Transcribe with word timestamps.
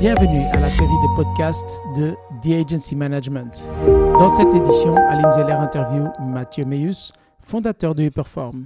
Bienvenue 0.00 0.40
à 0.54 0.60
la 0.60 0.70
série 0.70 0.88
de 0.88 1.14
podcasts 1.14 1.82
de 1.94 2.12
The 2.42 2.66
Agency 2.66 2.96
Management. 2.96 3.62
Dans 3.86 4.30
cette 4.30 4.48
édition, 4.48 4.96
Aline 4.96 5.30
Zeller 5.32 5.52
interview 5.52 6.04
Mathieu 6.26 6.64
Meus, 6.64 7.12
fondateur 7.40 7.94
de 7.94 8.04
Uperform. 8.04 8.64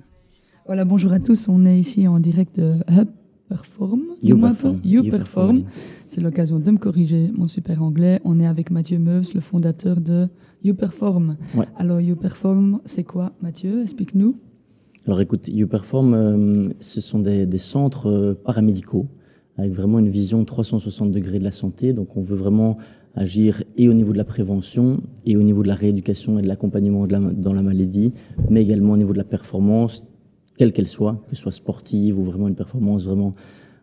Voilà, 0.67 0.85
bonjour 0.85 1.13
à 1.13 1.19
tous. 1.19 1.49
On 1.49 1.67
est 1.67 1.77
ici 1.77 2.07
en 2.07 2.21
direct 2.21 2.55
de 2.61 2.77
Hub 2.89 3.09
Perform. 3.49 4.03
YouPerform. 4.23 4.79
YouPerform. 4.85 5.65
C'est 6.07 6.21
l'occasion 6.21 6.61
de 6.61 6.71
me 6.71 6.79
corriger 6.79 7.33
mon 7.35 7.49
super 7.49 7.83
anglais. 7.83 8.21
On 8.25 8.39
est 8.39 8.47
avec 8.47 8.71
Mathieu 8.71 9.01
Meus, 9.01 9.35
le 9.35 9.41
fondateur 9.41 10.01
de 10.01 10.29
YouPerform. 10.63 11.37
Ouais. 11.57 11.67
Alors, 11.77 12.01
YouPerform, 12.01 12.79
c'est 12.85 13.03
quoi, 13.03 13.33
Mathieu? 13.43 13.83
Explique-nous. 13.83 14.37
Alors 15.09 15.21
écoute, 15.21 15.49
YouPerform, 15.49 16.15
euh, 16.15 16.69
ce 16.79 17.01
sont 17.01 17.19
des, 17.19 17.45
des 17.45 17.59
centres 17.59 18.09
euh, 18.09 18.35
paramédicaux 18.35 19.09
avec 19.57 19.73
vraiment 19.73 19.99
une 19.99 20.09
vision 20.09 20.45
360 20.45 21.11
degrés 21.13 21.39
de 21.39 21.45
la 21.45 21.53
santé. 21.53 21.93
Donc 21.93 22.17
on 22.17 22.23
veut 22.23 22.37
vraiment 22.37 22.79
agir 23.15 23.63
et 23.77 23.89
au 23.89 23.95
niveau 23.95 24.13
de 24.13 24.19
la 24.19 24.25
prévention 24.25 25.01
et 25.25 25.37
au 25.37 25.43
niveau 25.43 25.63
de 25.63 25.69
la 25.69 25.75
rééducation 25.75 26.39
et 26.39 26.43
de 26.43 26.49
l'accompagnement 26.49 27.07
dans 27.07 27.53
la 27.53 27.63
maladie, 27.63 28.13
mais 28.51 28.63
également 28.63 28.95
au 28.95 28.97
niveau 28.97 29.13
de 29.13 29.19
la 29.19 29.25
performance, 29.25 30.05
quelle 30.57 30.73
qu'elle 30.73 30.89
soit, 30.89 31.23
que 31.29 31.37
ce 31.37 31.43
soit 31.43 31.53
sportive 31.53 32.19
ou 32.19 32.25
vraiment 32.25 32.49
une 32.49 32.57
performance 32.57 33.05
vraiment 33.05 33.33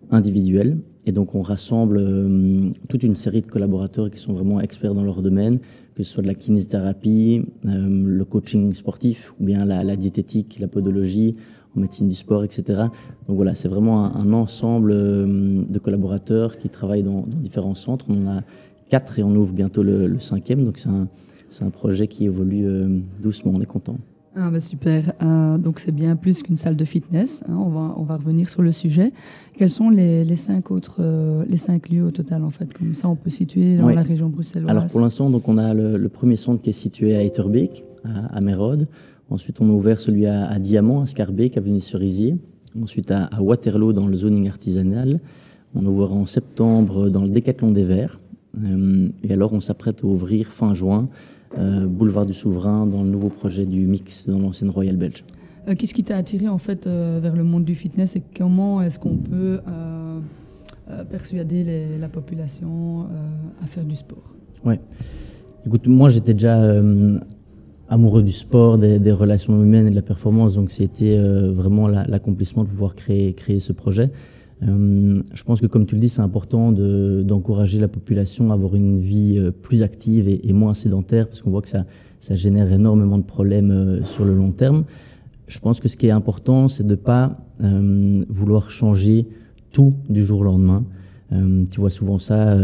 individuelle. 0.09 0.77
Et 1.05 1.11
donc 1.11 1.33
on 1.33 1.41
rassemble 1.41 1.97
euh, 1.97 2.69
toute 2.89 3.03
une 3.03 3.15
série 3.15 3.41
de 3.41 3.47
collaborateurs 3.47 4.11
qui 4.11 4.19
sont 4.19 4.33
vraiment 4.33 4.59
experts 4.59 4.93
dans 4.93 5.03
leur 5.03 5.21
domaine, 5.21 5.59
que 5.95 6.03
ce 6.03 6.11
soit 6.11 6.23
de 6.23 6.27
la 6.27 6.35
kinésithérapie, 6.35 7.43
euh, 7.65 8.03
le 8.05 8.25
coaching 8.25 8.73
sportif 8.73 9.33
ou 9.39 9.45
bien 9.45 9.65
la 9.65 9.95
diététique, 9.95 10.59
la 10.59 10.67
podologie, 10.67 11.35
en 11.75 11.79
médecine 11.79 12.09
du 12.09 12.15
sport, 12.15 12.43
etc. 12.43 12.63
Donc 13.27 13.35
voilà, 13.37 13.55
c'est 13.55 13.67
vraiment 13.69 14.05
un, 14.05 14.13
un 14.15 14.33
ensemble 14.33 14.91
euh, 14.93 15.63
de 15.69 15.79
collaborateurs 15.79 16.57
qui 16.57 16.69
travaillent 16.69 17.03
dans, 17.03 17.21
dans 17.21 17.37
différents 17.41 17.75
centres. 17.75 18.05
On 18.09 18.27
en 18.27 18.37
a 18.37 18.41
quatre 18.89 19.19
et 19.19 19.23
on 19.23 19.33
ouvre 19.35 19.53
bientôt 19.53 19.83
le, 19.83 20.07
le 20.07 20.19
cinquième, 20.19 20.63
donc 20.65 20.77
c'est 20.77 20.89
un, 20.89 21.07
c'est 21.49 21.63
un 21.63 21.69
projet 21.69 22.07
qui 22.07 22.25
évolue 22.25 22.65
euh, 22.67 22.99
doucement, 23.21 23.53
on 23.55 23.61
est 23.61 23.65
content. 23.65 23.95
Ah 24.33 24.49
bah 24.49 24.61
super. 24.61 25.11
Euh, 25.21 25.57
donc 25.57 25.79
c'est 25.79 25.91
bien 25.91 26.15
plus 26.15 26.41
qu'une 26.41 26.55
salle 26.55 26.77
de 26.77 26.85
fitness. 26.85 27.43
hein. 27.49 27.53
on 27.57 27.67
va 27.69 27.93
on 27.97 28.03
va 28.03 28.15
revenir 28.15 28.47
sur 28.47 28.61
le 28.61 28.71
sujet. 28.71 29.11
Quels 29.57 29.69
sont 29.69 29.89
les, 29.89 30.23
les 30.23 30.37
cinq 30.37 30.71
autres 30.71 30.97
euh, 31.01 31.43
les 31.49 31.57
cinq 31.57 31.89
lieux 31.89 32.03
au 32.05 32.11
total 32.11 32.45
en 32.45 32.49
fait? 32.49 32.71
Comme 32.73 32.93
ça 32.95 33.09
on 33.09 33.17
peut 33.17 33.29
situer 33.29 33.75
dans 33.75 33.87
Oui. 33.87 33.93
la 33.95 34.03
région 34.03 34.29
bruxelloise. 34.29 34.69
Alors 34.69 34.87
pour 34.87 35.01
l'instant, 35.01 35.29
donc 35.29 35.49
on 35.49 35.57
a 35.57 35.73
le, 35.73 35.97
le 35.97 36.09
premier 36.09 36.37
centre 36.37 36.61
qui 36.61 36.69
est 36.69 36.73
situé 36.73 37.13
à 37.13 37.23
Etterbeek, 37.23 37.83
à, 38.05 38.37
à 38.37 38.39
Mérode. 38.39 38.87
Ensuite, 39.31 39.61
on 39.61 39.69
a 39.69 39.71
ouvert 39.73 39.99
celui 39.99 40.25
à, 40.25 40.45
à 40.47 40.59
Diamant, 40.59 41.01
à 41.01 41.05
Scarbeck, 41.05 41.57
à 41.57 41.61
Venise-Cerisier. 41.61 42.35
Ensuite, 42.81 43.11
à, 43.11 43.25
à 43.25 43.41
Waterloo, 43.41 43.93
dans 43.93 44.05
le 44.07 44.15
zoning 44.15 44.47
artisanal. 44.47 45.19
On 45.73 45.85
ouvrira 45.85 46.13
en 46.13 46.25
septembre 46.25 47.09
dans 47.09 47.23
le 47.23 47.29
Décathlon 47.29 47.71
des 47.71 47.83
Verts. 47.83 48.19
Euh, 48.61 49.07
et 49.23 49.31
alors, 49.33 49.53
on 49.53 49.61
s'apprête 49.61 50.03
à 50.03 50.07
ouvrir 50.07 50.47
fin 50.51 50.73
juin, 50.73 51.07
euh, 51.57 51.87
boulevard 51.87 52.25
du 52.25 52.33
Souverain, 52.33 52.85
dans 52.85 53.03
le 53.03 53.09
nouveau 53.09 53.29
projet 53.29 53.65
du 53.65 53.87
Mix, 53.87 54.27
dans 54.27 54.37
l'ancienne 54.39 54.69
Royal 54.69 54.97
Belge. 54.97 55.23
Euh, 55.69 55.75
Qu'est-ce 55.75 55.93
qui 55.93 56.03
t'a 56.03 56.17
attiré 56.17 56.47
en 56.49 56.57
fait 56.57 56.87
vers 56.87 57.35
le 57.35 57.43
monde 57.43 57.63
du 57.63 57.75
fitness 57.75 58.15
et 58.17 58.23
comment 58.37 58.81
est-ce 58.81 58.99
qu'on 58.99 59.15
peut 59.15 59.59
persuader 61.09 61.63
les- 61.63 61.97
la 61.97 62.09
population 62.09 63.05
à 63.63 63.67
faire 63.67 63.85
du 63.85 63.95
sport? 63.95 64.35
Ouais. 64.65 64.79
Écoute, 65.65 65.87
moi 65.87 66.09
j'étais 66.09 66.33
déjà 66.33 66.57
amoureux 67.91 68.23
du 68.23 68.31
sport, 68.31 68.77
des, 68.77 69.11
relations 69.11 69.61
humaines 69.61 69.85
et 69.85 69.89
de 69.89 69.95
la 69.95 70.01
performance, 70.01 70.55
donc 70.55 70.71
c'était 70.71 71.17
euh, 71.17 71.51
vraiment 71.51 71.89
la- 71.89 72.07
l'accomplissement 72.07 72.63
de 72.63 72.69
pouvoir 72.69 72.95
créer, 72.95 73.35
ce 73.59 73.73
projet. 73.73 74.11
Euh, 74.63 75.21
je 75.33 75.43
pense 75.43 75.59
que 75.59 75.67
comme 75.67 75.85
tu 75.85 75.95
le 75.95 76.01
dis, 76.01 76.07
c'est 76.07 76.21
important 76.21 76.71
de- 76.71 77.21
d'encourager 77.21 77.79
la 77.79 77.89
population 77.89 78.51
à 78.51 78.53
avoir 78.53 78.75
une 78.75 79.01
vie 79.01 79.37
euh, 79.37 79.51
plus 79.51 79.83
active 79.83 80.29
et, 80.29 80.53
moins 80.53 80.73
sédentaire, 80.73 81.27
parce 81.27 81.41
qu'on 81.41 81.49
voit 81.49 81.61
que 81.61 81.67
ça, 81.67 81.85
génère 82.29 82.71
énormément 82.71 83.17
de 83.17 83.23
problèmes 83.23 84.01
sur 84.05 84.23
le 84.23 84.35
long 84.35 84.51
terme. 84.51 84.85
Je 85.47 85.59
pense 85.59 85.81
que 85.81 85.89
ce 85.89 85.97
qui 85.97 86.07
est 86.07 86.11
important, 86.11 86.69
c'est 86.69 86.87
de 86.87 86.95
pas 86.95 87.39
euh, 87.61 88.23
vouloir 88.29 88.69
changer 88.69 89.25
tout 89.73 89.95
du 90.07 90.23
jour 90.23 90.41
au 90.41 90.43
lendemain. 90.43 90.85
Tu 91.71 91.79
vois 91.79 91.89
souvent 91.89 92.19
ça 92.19 92.57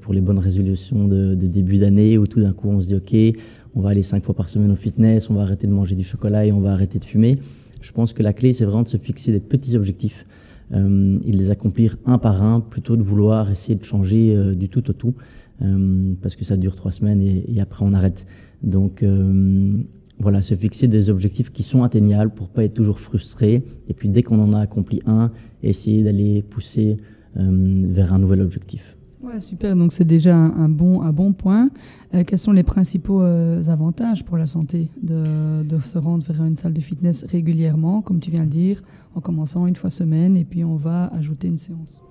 pour 0.00 0.14
les 0.14 0.20
bonnes 0.20 0.38
résolutions 0.38 1.08
de, 1.08 1.34
de 1.34 1.46
début 1.48 1.78
d'année 1.78 2.18
où 2.18 2.28
tout 2.28 2.40
d'un 2.40 2.52
coup 2.52 2.68
on 2.68 2.80
se 2.80 2.86
dit 2.86 2.94
ok, 2.94 3.36
on 3.74 3.80
va 3.80 3.90
aller 3.90 4.02
cinq 4.02 4.24
fois 4.24 4.34
par 4.34 4.48
semaine 4.48 4.70
au 4.70 4.76
fitness, 4.76 5.30
on 5.30 5.34
va 5.34 5.42
arrêter 5.42 5.66
de 5.66 5.72
manger 5.72 5.94
du 5.94 6.04
chocolat 6.04 6.46
et 6.46 6.52
on 6.52 6.60
va 6.60 6.72
arrêter 6.72 6.98
de 6.98 7.04
fumer. 7.04 7.38
Je 7.80 7.92
pense 7.92 8.12
que 8.12 8.22
la 8.22 8.32
clé 8.32 8.52
c'est 8.52 8.64
vraiment 8.64 8.82
de 8.82 8.88
se 8.88 8.96
fixer 8.96 9.32
des 9.32 9.40
petits 9.40 9.76
objectifs 9.76 10.26
euh, 10.72 11.18
et 11.24 11.30
de 11.30 11.36
les 11.36 11.50
accomplir 11.50 11.96
un 12.06 12.18
par 12.18 12.42
un 12.42 12.60
plutôt 12.60 12.96
de 12.96 13.02
vouloir 13.02 13.50
essayer 13.50 13.74
de 13.74 13.84
changer 13.84 14.34
euh, 14.34 14.54
du 14.54 14.68
tout 14.68 14.88
au 14.90 14.92
tout 14.92 15.14
euh, 15.62 16.14
parce 16.22 16.36
que 16.36 16.44
ça 16.44 16.56
dure 16.56 16.76
trois 16.76 16.92
semaines 16.92 17.20
et, 17.20 17.44
et 17.48 17.60
après 17.60 17.84
on 17.84 17.92
arrête. 17.92 18.26
Donc 18.62 19.02
euh, 19.02 19.82
voilà, 20.18 20.42
se 20.42 20.54
fixer 20.54 20.86
des 20.86 21.10
objectifs 21.10 21.50
qui 21.50 21.64
sont 21.64 21.82
atteignables 21.82 22.30
pour 22.30 22.48
pas 22.48 22.62
être 22.64 22.74
toujours 22.74 23.00
frustré 23.00 23.64
et 23.88 23.94
puis 23.94 24.08
dès 24.08 24.22
qu'on 24.22 24.38
en 24.38 24.52
a 24.52 24.60
accompli 24.60 25.02
un, 25.06 25.32
essayer 25.62 26.04
d'aller 26.04 26.42
pousser 26.42 26.98
euh, 27.36 27.86
vers 27.88 28.12
un 28.12 28.18
nouvel 28.18 28.40
objectif. 28.40 28.96
Super. 29.40 29.76
Donc 29.76 29.92
c'est 29.92 30.04
déjà 30.04 30.36
un, 30.36 30.68
bon 30.68 31.02
un 31.02 31.12
bon 31.12 31.32
point. 31.32 31.70
Euh, 32.14 32.24
quels 32.24 32.38
sont 32.38 32.52
les 32.52 32.62
principaux 32.62 33.22
euh, 33.22 33.62
avantages 33.68 34.24
pour 34.24 34.36
la 34.36 34.46
santé 34.46 34.88
de, 35.02 35.78
se 35.84 35.98
rendre 35.98 36.24
vers 36.26 36.44
une 36.44 36.56
salle 36.56 36.72
de 36.72 36.80
fitness 36.80 37.24
régulièrement, 37.28 38.02
comme 38.02 38.20
tu 38.20 38.30
viens 38.30 38.44
de 38.44 38.50
dire, 38.50 38.82
en 39.14 39.20
commençant 39.20 39.66
une 39.66 39.76
fois 39.76 39.90
semaine 39.90 40.36
et 40.36 40.44
puis 40.44 40.64
on 40.64 40.76
va 40.76 41.06
ajouter 41.14 41.48
une 41.48 41.58
séance? 41.58 42.02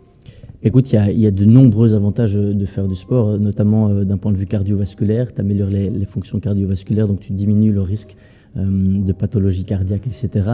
Écoute, 0.63 0.91
il 0.91 1.19
y 1.19 1.27
a, 1.27 1.31
de 1.31 1.45
nombreux 1.45 1.95
avantages 1.95 2.35
euh, 2.35 2.53
de 2.53 2.65
faire 2.65 2.87
du 2.87 2.95
sport, 2.95 3.39
notamment 3.39 3.89
d'un 4.03 4.17
point 4.17 4.31
de 4.31 4.37
vue 4.37 4.45
cardiovasculaire. 4.45 5.33
Tu 5.33 5.41
améliores 5.41 5.69
les, 5.69 6.05
fonctions 6.05 6.39
cardiovasculaires, 6.39 7.07
donc 7.07 7.19
tu 7.19 7.33
diminues 7.33 7.71
le 7.71 7.81
risque 7.81 8.15
de 8.55 9.13
pathologie 9.13 9.63
cardiaque, 9.63 10.07
etc. 10.07 10.49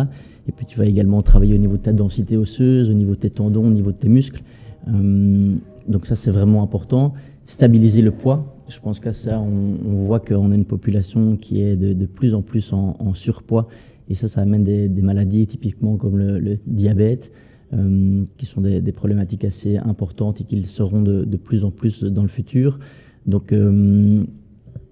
Et 0.47 0.51
puis 0.51 0.67
tu 0.67 0.77
vas 0.77 0.85
également 0.85 1.23
travailler 1.23 1.55
au 1.55 1.57
niveau 1.57 1.77
de 1.77 1.81
ta 1.81 1.93
densité 1.93 2.37
osseuse, 2.37 2.91
au 2.91 2.93
niveau 2.93 3.15
de 3.15 3.19
tes 3.19 3.31
tendons, 3.31 3.65
au 3.65 3.71
niveau 3.71 3.91
de 3.91 3.97
tes 3.97 4.07
muscles. 4.07 4.43
Euh, 4.87 5.55
donc 5.87 6.05
ça, 6.05 6.15
c'est 6.15 6.31
vraiment 6.31 6.63
important. 6.63 7.13
Stabiliser 7.45 8.01
le 8.01 8.11
poids. 8.11 8.55
Je 8.69 8.79
pense 8.79 8.99
qu'à 8.99 9.13
ça, 9.13 9.39
on, 9.39 10.05
voit 10.05 10.19
qu'on 10.19 10.51
a 10.51 10.55
une 10.55 10.65
population 10.65 11.37
qui 11.37 11.61
est 11.61 11.75
de, 11.75 12.05
plus 12.05 12.33
en 12.33 12.41
plus 12.41 12.73
en, 12.73 13.13
surpoids. 13.13 13.67
Et 14.09 14.15
ça, 14.15 14.27
ça 14.27 14.41
amène 14.41 14.63
des, 14.63 15.01
maladies 15.01 15.47
typiquement 15.47 15.95
comme 15.95 16.17
le, 16.17 16.57
diabète, 16.65 17.31
euh, 17.73 18.23
qui 18.37 18.45
sont 18.45 18.61
des, 18.61 18.91
problématiques 18.91 19.45
assez 19.45 19.77
importantes 19.77 20.41
et 20.41 20.43
qui 20.43 20.57
le 20.57 20.65
seront 20.65 21.01
de, 21.01 21.23
de 21.23 21.37
plus 21.37 21.63
en 21.63 21.71
plus 21.71 22.03
dans 22.03 22.23
le 22.23 22.27
futur. 22.27 22.79
Donc 23.27 23.51
euh, 23.51 24.23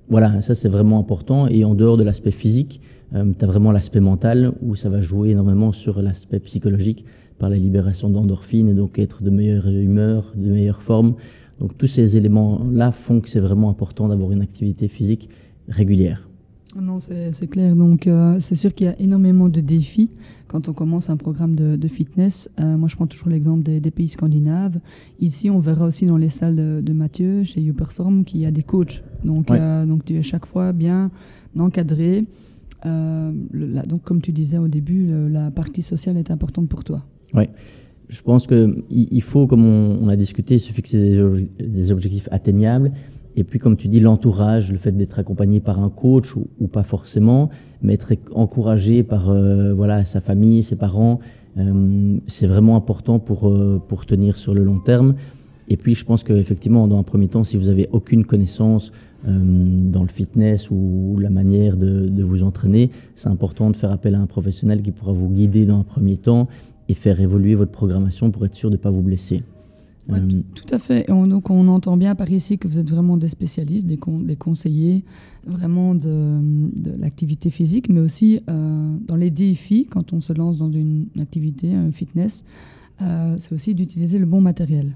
voilà, 0.09 0.41
ça 0.41 0.53
c'est 0.53 0.69
vraiment 0.69 0.99
important. 0.99 1.47
Et 1.47 1.63
en 1.63 1.73
dehors 1.73 1.97
de 1.97 2.03
l'aspect 2.03 2.31
physique, 2.31 2.81
euh, 3.15 3.31
tu 3.37 3.43
as 3.43 3.47
vraiment 3.47 3.71
l'aspect 3.71 4.01
mental 4.01 4.53
où 4.61 4.75
ça 4.75 4.89
va 4.89 5.01
jouer 5.01 5.31
énormément 5.31 5.71
sur 5.71 6.01
l'aspect 6.01 6.39
psychologique 6.39 7.05
par 7.39 7.49
la 7.49 7.57
libération 7.57 8.09
d'endorphines 8.09 8.69
et 8.69 8.73
donc 8.73 8.97
être 8.99 9.23
de 9.23 9.29
meilleure 9.29 9.67
humeur, 9.67 10.33
de 10.35 10.49
meilleure 10.49 10.81
forme. 10.81 11.15
Donc 11.59 11.77
tous 11.77 11.87
ces 11.87 12.17
éléments-là 12.17 12.91
font 12.91 13.19
que 13.21 13.29
c'est 13.29 13.39
vraiment 13.39 13.69
important 13.69 14.07
d'avoir 14.07 14.31
une 14.31 14.41
activité 14.41 14.87
physique 14.87 15.29
régulière. 15.67 16.27
Non, 16.77 16.99
c'est 16.99 17.47
clair. 17.49 17.73
Donc, 17.73 18.05
euh, 18.05 18.37
c'est 18.41 18.55
sûr 18.55 18.73
qu'il 18.75 18.87
y 18.87 18.89
a 18.89 18.99
énormément 18.99 19.47
de 19.47 19.61
défis 19.61 20.09
quand 20.49 20.67
on 20.67 20.73
commence 20.73 21.09
un 21.09 21.15
programme 21.15 21.55
de, 21.55 21.77
de 21.77 21.87
fitness. 21.87 22.49
Euh, 22.59 22.75
moi, 22.75 22.89
je 22.89 22.97
prends 22.97 23.07
toujours 23.07 23.29
l'exemple 23.29 23.63
des, 23.63 23.79
des 23.79 23.91
pays 23.91 24.09
scandinaves. 24.09 24.81
Ici, 25.21 25.49
on 25.49 25.59
verra 25.59 25.85
aussi 25.85 26.05
dans 26.05 26.17
les 26.17 26.27
salles 26.27 26.57
de, 26.57 26.81
de 26.83 26.91
Mathieu, 26.91 27.45
chez 27.45 27.61
YouPerform, 27.61 28.25
qu'il 28.25 28.41
y 28.41 28.45
a 28.45 28.51
des 28.51 28.63
coachs. 28.63 29.03
Donc, 29.23 29.51
Ouais. 29.51 29.57
euh, 29.61 29.85
donc 29.85 30.03
tu 30.03 30.17
es 30.17 30.21
chaque 30.21 30.45
fois 30.45 30.73
bien 30.73 31.11
encadré. 31.57 32.25
Le- 32.83 33.33
la- 33.53 33.83
donc, 33.83 34.03
comme 34.03 34.21
tu 34.21 34.33
disais 34.33 34.57
au 34.57 34.67
début, 34.67 35.07
le- 35.07 35.29
la 35.29 35.51
partie 35.51 35.81
sociale 35.81 36.17
est 36.17 36.29
importante 36.29 36.67
pour 36.67 36.83
toi. 36.83 37.03
Je 38.07 38.21
pense 38.21 38.45
que 38.45 38.83
il 38.89 39.07
il 39.11 39.21
faut, 39.21 39.47
comme 39.47 39.65
on, 39.65 40.07
a 40.09 40.15
discuté, 40.15 40.59
se 40.59 40.71
fixer 40.71 40.99
des, 40.99 41.21
ob- 41.21 41.47
des 41.59 41.91
objectifs 41.91 42.29
atteignables. 42.31 42.91
Et 43.35 43.43
puis, 43.43 43.59
comme 43.59 43.75
tu 43.75 43.87
dis, 43.87 43.99
l'entourage, 43.99 44.71
le 44.71 44.77
fait 44.77 44.91
d'être 44.91 45.19
accompagné 45.19 45.59
par 45.59 45.79
un 45.79 45.89
coach 45.89 46.35
ou, 46.35 46.67
pas 46.67 46.83
forcément, 46.83 47.49
mais 47.81 47.93
être 47.95 48.13
encouragé 48.33 49.03
par 49.03 49.29
euh, 49.29 49.73
voilà 49.73 50.05
sa 50.05 50.21
famille, 50.21 50.63
ses 50.63 50.77
parents, 50.77 51.19
euh, 51.57 52.17
c'est 52.27 52.47
vraiment 52.47 52.75
important 52.77 53.19
pour 53.19 53.49
euh, 53.49 53.81
pour 53.87 54.05
tenir 54.05 54.37
sur 54.37 54.53
le 54.53 54.63
long 54.63 54.79
terme. 54.79 55.15
Et 55.67 55.77
puis, 55.77 55.95
je 55.95 56.05
pense 56.05 56.23
qu'effectivement, 56.23 56.87
dans 56.87 56.99
un 56.99 57.03
premier 57.03 57.27
temps, 57.27 57.43
si 57.43 57.57
vous 57.57 57.69
avez 57.69 57.89
aucune 57.91 58.23
connaissance 58.25 58.91
dans 59.27 60.03
le 60.03 60.07
fitness 60.07 60.69
ou 60.69 61.17
la 61.19 61.31
manière 61.31 61.77
de 61.77 62.23
vous 62.23 62.43
entraîner, 62.43 62.91
c'est 63.15 63.27
important 63.27 63.71
de 63.71 63.75
faire 63.75 63.91
appel 63.91 64.13
à 64.13 64.19
un 64.19 64.27
professionnel 64.27 64.83
qui 64.83 64.91
pourra 64.91 65.13
vous 65.13 65.29
guider 65.29 65.65
dans 65.65 65.79
un 65.79 65.83
premier 65.83 66.15
temps 66.15 66.47
et 66.89 66.93
faire 66.93 67.19
évoluer 67.19 67.55
votre 67.55 67.71
programmation 67.71 68.31
pour 68.31 68.45
être 68.45 68.55
sûr 68.55 68.69
de 68.69 68.75
ne 68.75 68.81
pas 68.81 68.91
vous 68.91 69.01
blesser. 69.01 69.43
Ouais, 70.07 70.19
Euh, 70.19 70.41
Tout 70.53 70.71
à 70.71 70.77
fait. 70.77 71.05
Et 71.07 71.11
on- 71.11 71.25
donc, 71.25 71.49
on 71.49 71.67
entend 71.67 71.97
bien 71.97 72.13
par 72.13 72.29
ici 72.29 72.59
que 72.59 72.67
vous 72.67 72.77
êtes 72.77 72.89
vraiment 72.91 73.17
des 73.17 73.27
spécialistes, 73.27 73.87
des, 73.87 73.97
con- 73.97 74.19
des 74.19 74.35
conseillers, 74.35 75.03
vraiment 75.47 75.95
de, 75.95 76.39
de 76.75 76.91
l'activité 76.99 77.49
physique, 77.49 77.89
mais 77.89 78.01
aussi 78.01 78.39
euh, 78.47 78.95
dans 79.07 79.15
les 79.15 79.31
défis, 79.31 79.87
quand 79.89 80.13
on 80.13 80.19
se 80.19 80.31
lance 80.33 80.57
dans 80.59 80.71
une 80.71 81.07
activité, 81.19 81.73
un 81.73 81.91
fitness, 81.91 82.43
euh, 83.01 83.35
c'est 83.39 83.51
aussi 83.53 83.73
d'utiliser 83.73 84.19
le 84.19 84.27
bon 84.27 84.41
matériel. 84.41 84.91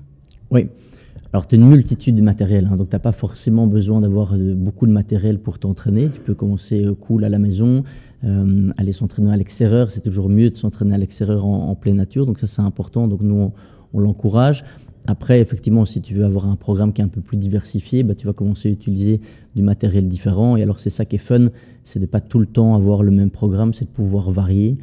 Oui, 0.51 0.67
alors, 1.33 1.47
tu 1.47 1.55
as 1.55 1.57
une 1.57 1.67
multitude 1.67 2.15
de 2.15 2.21
matériel, 2.21 2.69
hein, 2.71 2.77
donc 2.77 2.89
tu 2.89 2.95
n'as 2.95 2.99
pas 2.99 3.11
forcément 3.11 3.65
besoin 3.67 4.01
d'avoir 4.01 4.35
beaucoup 4.37 4.85
de 4.87 4.91
matériel 4.91 5.39
pour 5.39 5.57
t'entraîner. 5.59 6.09
Tu 6.09 6.19
peux 6.19 6.33
commencer 6.35 6.85
cool 7.01 7.23
à 7.23 7.29
la 7.29 7.39
maison, 7.39 7.83
euh, 8.23 8.71
aller 8.77 8.91
s'entraîner 8.91 9.31
à 9.31 9.37
l'extérieur. 9.37 9.91
C'est 9.91 10.01
toujours 10.01 10.29
mieux 10.29 10.49
de 10.49 10.55
s'entraîner 10.55 10.95
à 10.95 10.97
l'extérieur 10.97 11.45
en, 11.45 11.75
pleine 11.75 11.97
nature, 11.97 12.25
donc 12.25 12.39
ça 12.39 12.47
c'est 12.47 12.61
important. 12.61 13.07
Donc 13.07 13.21
nous, 13.21 13.51
on, 13.93 13.99
l'encourage. 13.99 14.63
Après, 15.07 15.39
effectivement, 15.39 15.85
si 15.85 16.01
tu 16.01 16.13
veux 16.13 16.25
avoir 16.25 16.45
un 16.47 16.55
programme 16.55 16.93
qui 16.93 17.01
est 17.01 17.03
un 17.03 17.09
peu 17.09 17.21
plus 17.21 17.37
diversifié, 17.37 18.03
bah, 18.03 18.13
tu 18.13 18.27
vas 18.27 18.33
commencer 18.33 18.69
à 18.69 18.71
utiliser 18.71 19.21
du 19.55 19.63
matériel 19.63 20.07
différent. 20.07 20.55
Et 20.57 20.61
alors, 20.61 20.79
c'est 20.79 20.91
ça 20.91 21.05
qui 21.05 21.15
est 21.15 21.19
fun, 21.19 21.47
c'est 21.83 21.99
de 21.99 22.05
pas 22.05 22.21
tout 22.21 22.39
le 22.39 22.45
temps 22.45 22.75
avoir 22.75 23.01
le 23.01 23.11
même 23.11 23.31
programme, 23.31 23.73
c'est 23.73 23.85
de 23.85 23.89
pouvoir 23.89 24.29
varier. 24.31 24.77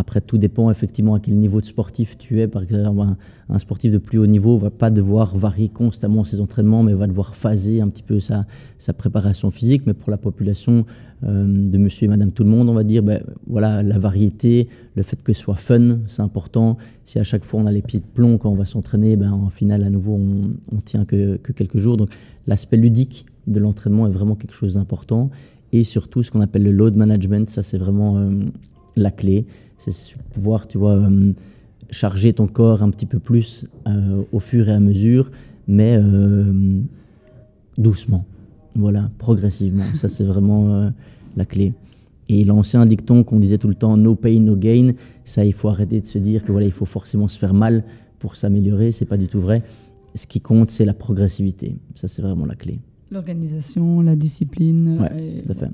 Après, 0.00 0.22
tout 0.22 0.38
dépend 0.38 0.70
effectivement 0.70 1.14
à 1.14 1.20
quel 1.20 1.36
niveau 1.36 1.60
de 1.60 1.66
sportif 1.66 2.16
tu 2.16 2.40
es. 2.40 2.48
Par 2.48 2.62
exemple, 2.62 3.06
un, 3.50 3.58
sportif 3.58 3.92
de 3.92 3.98
plus 3.98 4.16
haut 4.16 4.26
niveau 4.26 4.56
va 4.56 4.70
pas 4.70 4.88
devoir 4.88 5.36
varier 5.36 5.68
constamment 5.68 6.24
ses 6.24 6.40
entraînements, 6.40 6.82
mais 6.82 6.94
va 6.94 7.06
devoir 7.06 7.34
phaser 7.34 7.82
un 7.82 7.88
petit 7.90 8.02
peu 8.02 8.18
sa, 8.18 8.46
préparation 8.96 9.50
physique. 9.50 9.82
Mais 9.84 9.92
pour 9.92 10.10
la 10.10 10.16
population 10.16 10.86
euh, 11.24 11.44
de 11.46 11.76
monsieur 11.76 12.06
et 12.06 12.08
madame 12.08 12.32
tout 12.32 12.44
le 12.44 12.48
monde, 12.48 12.70
on 12.70 12.72
va 12.72 12.82
dire, 12.82 13.02
ben, 13.02 13.22
voilà, 13.46 13.82
la 13.82 13.98
variété, 13.98 14.68
le 14.94 15.02
fait 15.02 15.22
que 15.22 15.34
ce 15.34 15.42
soit 15.42 15.54
fun, 15.54 15.98
c'est 16.08 16.22
important. 16.22 16.78
Si 17.04 17.18
à 17.18 17.22
chaque 17.22 17.44
fois 17.44 17.60
on 17.60 17.66
a 17.66 17.72
les 17.72 17.82
pieds 17.82 18.00
de 18.00 18.06
plomb 18.06 18.38
quand 18.38 18.48
on 18.48 18.54
va 18.54 18.64
s'entraîner, 18.64 19.16
ben, 19.16 19.30
en 19.32 19.50
finale, 19.50 19.84
à 19.84 19.90
nouveau, 19.90 20.14
on, 20.14 20.52
on 20.74 20.80
tient 20.80 21.04
que, 21.04 21.36
que, 21.36 21.52
quelques 21.52 21.76
jours. 21.76 21.98
Donc, 21.98 22.08
l'aspect 22.46 22.78
ludique 22.78 23.26
de 23.48 23.60
l'entraînement 23.60 24.06
est 24.06 24.12
vraiment 24.12 24.34
quelque 24.34 24.54
chose 24.54 24.74
d'important. 24.74 25.28
Et 25.72 25.82
surtout, 25.82 26.22
ce 26.22 26.30
qu'on 26.30 26.40
appelle 26.40 26.62
le 26.62 26.72
load 26.72 26.96
management, 26.96 27.50
ça, 27.50 27.62
c'est 27.62 27.78
vraiment 27.78 28.16
euh, 28.16 28.30
la 28.96 29.10
clé 29.10 29.44
c'est 29.80 30.16
pouvoir, 30.32 30.66
tu 30.66 30.78
vois, 30.78 30.94
euh, 30.94 31.32
charger 31.90 32.32
ton 32.32 32.46
corps 32.46 32.82
un 32.82 32.90
petit 32.90 33.06
peu 33.06 33.18
plus 33.18 33.66
euh, 33.86 34.22
au 34.32 34.38
fur 34.38 34.68
et 34.68 34.72
à 34.72 34.80
mesure, 34.80 35.30
mais 35.66 35.96
euh, 35.96 36.80
doucement. 37.78 38.24
Voilà, 38.74 39.10
progressivement. 39.18 39.84
Ça, 39.94 40.08
c'est 40.08 40.24
vraiment 40.24 40.92
la 41.36 41.44
clé. 41.44 41.72
Et 42.28 42.44
l'ancien 42.44 42.86
dicton 42.86 43.24
qu'on 43.24 43.40
disait 43.40 43.58
tout 43.58 43.66
le 43.66 43.74
temps, 43.74 43.96
no 43.96 44.14
pain, 44.14 44.38
no 44.38 44.54
gain, 44.54 44.92
ça, 45.24 45.44
il 45.44 45.52
faut 45.52 45.68
arrêter 45.68 46.00
de 46.00 46.06
se 46.06 46.18
dire 46.18 46.44
que 46.44 46.52
voilà, 46.52 46.66
il 46.66 46.72
faut 46.72 46.84
forcément 46.84 47.26
se 47.26 47.36
faire 47.36 47.54
mal 47.54 47.82
pour 48.20 48.36
s'améliorer. 48.36 48.92
C'est 48.92 49.06
pas 49.06 49.16
du 49.16 49.26
tout 49.26 49.40
vrai. 49.40 49.64
Ce 50.14 50.28
qui 50.28 50.40
compte, 50.40 50.70
c'est 50.70 50.84
la 50.84 50.94
progressivité. 50.94 51.76
Ça, 51.96 52.06
c'est 52.06 52.22
vraiment 52.22 52.46
la 52.46 52.54
clé. 52.54 52.78
L'organisation, 53.10 54.02
la 54.02 54.14
discipline. 54.14 54.98
Oui, 55.00 55.42
tout 55.44 55.52
à 55.52 55.54
fait. 55.56 55.70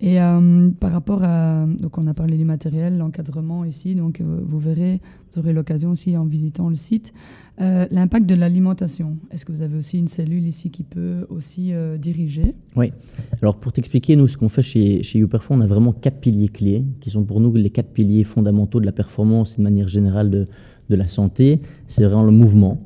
Et 0.00 0.20
euh, 0.20 0.68
par 0.78 0.92
rapport 0.92 1.24
à. 1.24 1.64
Donc, 1.66 1.96
on 1.96 2.06
a 2.06 2.12
parlé 2.12 2.36
du 2.36 2.44
matériel, 2.44 2.98
l'encadrement 2.98 3.64
ici. 3.64 3.94
Donc, 3.94 4.20
euh, 4.20 4.40
vous 4.42 4.58
verrez, 4.58 5.00
vous 5.32 5.38
aurez 5.38 5.54
l'occasion 5.54 5.90
aussi 5.90 6.16
en 6.16 6.26
visitant 6.26 6.68
le 6.68 6.76
site. 6.76 7.14
Euh, 7.62 7.86
l'impact 7.90 8.26
de 8.26 8.34
l'alimentation. 8.34 9.16
Est-ce 9.30 9.46
que 9.46 9.52
vous 9.52 9.62
avez 9.62 9.78
aussi 9.78 9.98
une 9.98 10.08
cellule 10.08 10.46
ici 10.46 10.70
qui 10.70 10.82
peut 10.82 11.26
aussi 11.30 11.72
diriger? 11.98 12.54
Oui. 12.76 12.92
Alors, 13.40 13.56
pour 13.56 13.72
t'expliquer, 13.72 14.16
nous, 14.16 14.28
ce 14.28 14.36
qu'on 14.36 14.50
fait 14.50 14.62
chez, 14.62 15.02
chez 15.02 15.18
YouPerform, 15.20 15.60
on 15.60 15.64
a 15.64 15.66
vraiment 15.66 15.92
quatre 15.92 16.20
piliers 16.20 16.48
clés 16.48 16.84
qui 17.00 17.08
sont 17.08 17.24
pour 17.24 17.40
nous 17.40 17.54
les 17.54 17.70
quatre 17.70 17.90
piliers 17.90 18.24
fondamentaux 18.24 18.80
de 18.80 18.86
la 18.86 18.92
performance 18.92 19.54
et 19.54 19.56
de 19.58 19.62
manière 19.62 19.88
générale 19.88 20.28
de, 20.28 20.46
de 20.90 20.96
la 20.96 21.08
santé. 21.08 21.62
C'est 21.86 22.04
vraiment 22.04 22.24
le 22.24 22.32
mouvement 22.32 22.82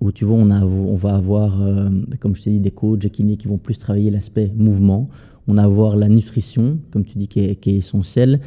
où 0.00 0.12
tu 0.12 0.24
vois, 0.24 0.36
on, 0.36 0.50
a, 0.50 0.62
on 0.62 0.94
va 0.94 1.16
avoir, 1.16 1.58
comme 2.20 2.36
je 2.36 2.42
t'ai 2.42 2.50
dit, 2.50 2.60
des 2.60 2.70
coachs 2.70 3.04
et 3.04 3.10
kinés 3.10 3.38
qui 3.38 3.48
vont 3.48 3.58
plus 3.58 3.78
travailler 3.78 4.10
l'aspect 4.10 4.52
mouvement. 4.54 5.08
On 5.48 5.58
a 5.58 5.64
avoir 5.64 5.96
la 5.96 6.08
nutrition, 6.08 6.78
comme 6.90 7.04
tu 7.04 7.18
dis, 7.18 7.28
qui 7.28 7.40
est, 7.40 7.66
essentielle, 7.66 8.40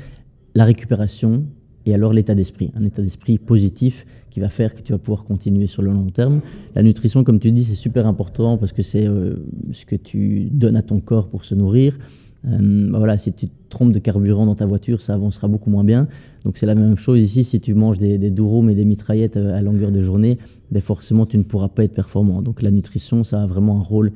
la 0.55 0.65
récupération 0.65 1.43
et 1.85 1.93
alors 1.93 2.13
l'état 2.13 2.35
d'esprit. 2.35 2.71
Un 2.75 2.83
état 2.83 3.01
d'esprit 3.01 3.37
positif 3.37 4.05
qui 4.29 4.39
va 4.39 4.49
faire 4.49 4.73
que 4.73 4.81
tu 4.81 4.91
vas 4.91 4.99
pouvoir 4.99 5.23
continuer 5.23 5.67
sur 5.67 5.81
le 5.81 5.91
long 5.91 6.09
terme. 6.09 6.41
La 6.75 6.83
nutrition, 6.83 7.23
comme 7.23 7.39
tu 7.39 7.51
dis, 7.51 7.63
c'est 7.63 7.75
super 7.75 8.05
important 8.05 8.57
parce 8.57 8.73
que 8.73 8.83
c'est 8.83 9.07
euh, 9.07 9.35
ce 9.71 9.85
que 9.85 9.95
tu 9.95 10.49
donnes 10.51 10.75
à 10.75 10.81
ton 10.81 10.99
corps 10.99 11.29
pour 11.29 11.45
se 11.45 11.55
nourrir. 11.55 11.97
Euh, 12.45 12.89
voilà, 12.91 13.17
si 13.17 13.33
tu 13.33 13.47
te 13.47 13.53
trompes 13.69 13.91
de 13.91 13.99
carburant 13.99 14.45
dans 14.45 14.55
ta 14.55 14.65
voiture, 14.65 15.01
ça 15.01 15.13
avancera 15.13 15.47
beaucoup 15.47 15.69
moins 15.69 15.83
bien. 15.83 16.07
Donc 16.45 16.57
c'est 16.57 16.65
la 16.65 16.75
même 16.75 16.97
chose 16.97 17.21
ici, 17.21 17.43
si 17.43 17.59
tu 17.59 17.73
manges 17.73 17.99
des, 17.99 18.17
des 18.17 18.27
et 18.27 18.75
des 18.75 18.85
mitraillettes 18.85 19.35
à, 19.35 19.61
longueur 19.61 19.91
de 19.91 20.01
journée, 20.01 20.37
ben 20.71 20.81
forcément 20.81 21.25
tu 21.25 21.37
ne 21.37 21.43
pourras 21.43 21.67
pas 21.67 21.83
être 21.83 21.93
performant. 21.93 22.41
Donc 22.41 22.61
la 22.61 22.71
nutrition, 22.71 23.23
ça 23.23 23.43
a 23.43 23.45
vraiment 23.45 23.77
un 23.77 23.83
rôle 23.83 24.11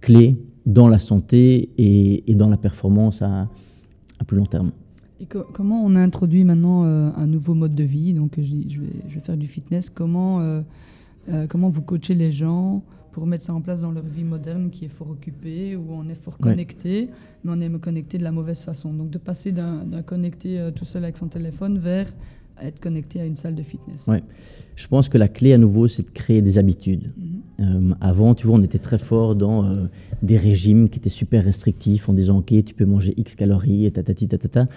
clé 0.00 0.36
dans 0.68 0.86
la 0.86 0.98
santé 0.98 1.70
et, 1.78 2.34
dans 2.34 2.50
la 2.50 2.58
performance 2.58 3.22
à, 3.22 3.48
plus 4.26 4.36
long 4.36 4.46
terme. 4.46 4.70
Et 5.20 5.26
comment 5.26 5.82
on 5.82 5.96
a 5.96 6.00
introduit 6.00 6.44
maintenant 6.44 6.84
euh, 6.84 7.10
un 7.16 7.26
nouveau 7.26 7.54
mode 7.54 7.74
de 7.74 7.82
vie? 7.82 8.12
Donc, 8.12 8.34
je, 8.36 8.42
je, 8.42 8.80
vais, 8.80 8.86
je 9.08 9.14
vais, 9.14 9.20
faire 9.20 9.36
du 9.36 9.48
fitness. 9.48 9.90
Comment, 9.90 10.40
euh, 10.40 10.60
euh, 11.30 11.46
comment 11.48 11.70
vous 11.70 11.82
coachez 11.82 12.14
les 12.14 12.30
gens 12.30 12.82
pour 13.12 13.26
mettre 13.26 13.44
ça 13.44 13.54
en 13.54 13.62
place 13.62 13.80
dans 13.80 13.90
leur 13.90 14.04
vie 14.04 14.22
moderne 14.22 14.68
qui 14.70 14.84
est 14.84 14.90
fort 14.90 15.10
occupée, 15.10 15.74
où 15.74 15.86
on 15.90 16.06
est 16.08 16.14
fort 16.14 16.36
connecté, 16.38 17.08
mais 17.42 17.52
on 17.52 17.60
aime 17.60 17.80
connecter 17.80 18.18
de 18.18 18.22
la 18.22 18.30
mauvaise 18.30 18.62
façon? 18.62 18.92
Donc, 18.92 19.10
de 19.10 19.18
passer 19.18 19.50
d'un 19.50 20.02
connecté 20.04 20.68
tout 20.76 20.84
seul 20.84 21.02
avec 21.02 21.16
son 21.16 21.28
téléphone 21.28 21.78
vers 21.78 22.12
être 22.62 22.80
connecté 22.80 23.20
à 23.20 23.24
une 23.24 23.36
salle 23.36 23.54
de 23.54 23.62
fitness. 23.62 24.06
Ouais. 24.06 24.22
Je 24.76 24.86
pense 24.86 25.08
que 25.08 25.18
la 25.18 25.28
clé 25.28 25.52
à 25.52 25.58
nouveau, 25.58 25.88
c'est 25.88 26.04
de 26.04 26.10
créer 26.10 26.40
des 26.40 26.58
habitudes. 26.58 27.12
Mhm. 27.16 27.38
Euh, 27.60 27.94
avant, 28.00 28.34
tu 28.34 28.46
vois, 28.46 28.58
on 28.58 28.62
était 28.62 28.78
très 28.78 28.98
fort 28.98 29.34
dans 29.34 29.64
euh, 29.64 29.86
des 30.22 30.36
régimes 30.36 30.88
qui 30.88 31.00
étaient 31.00 31.08
super 31.08 31.44
restrictifs 31.44 32.08
en 32.08 32.12
disant, 32.12 32.38
OK, 32.38 32.54
tu 32.64 32.74
peux 32.74 32.84
manger 32.84 33.12
X 33.16 33.34
calories 33.34 33.86
et 33.86 33.90
tatati 33.90 34.28
tatata. 34.28 34.68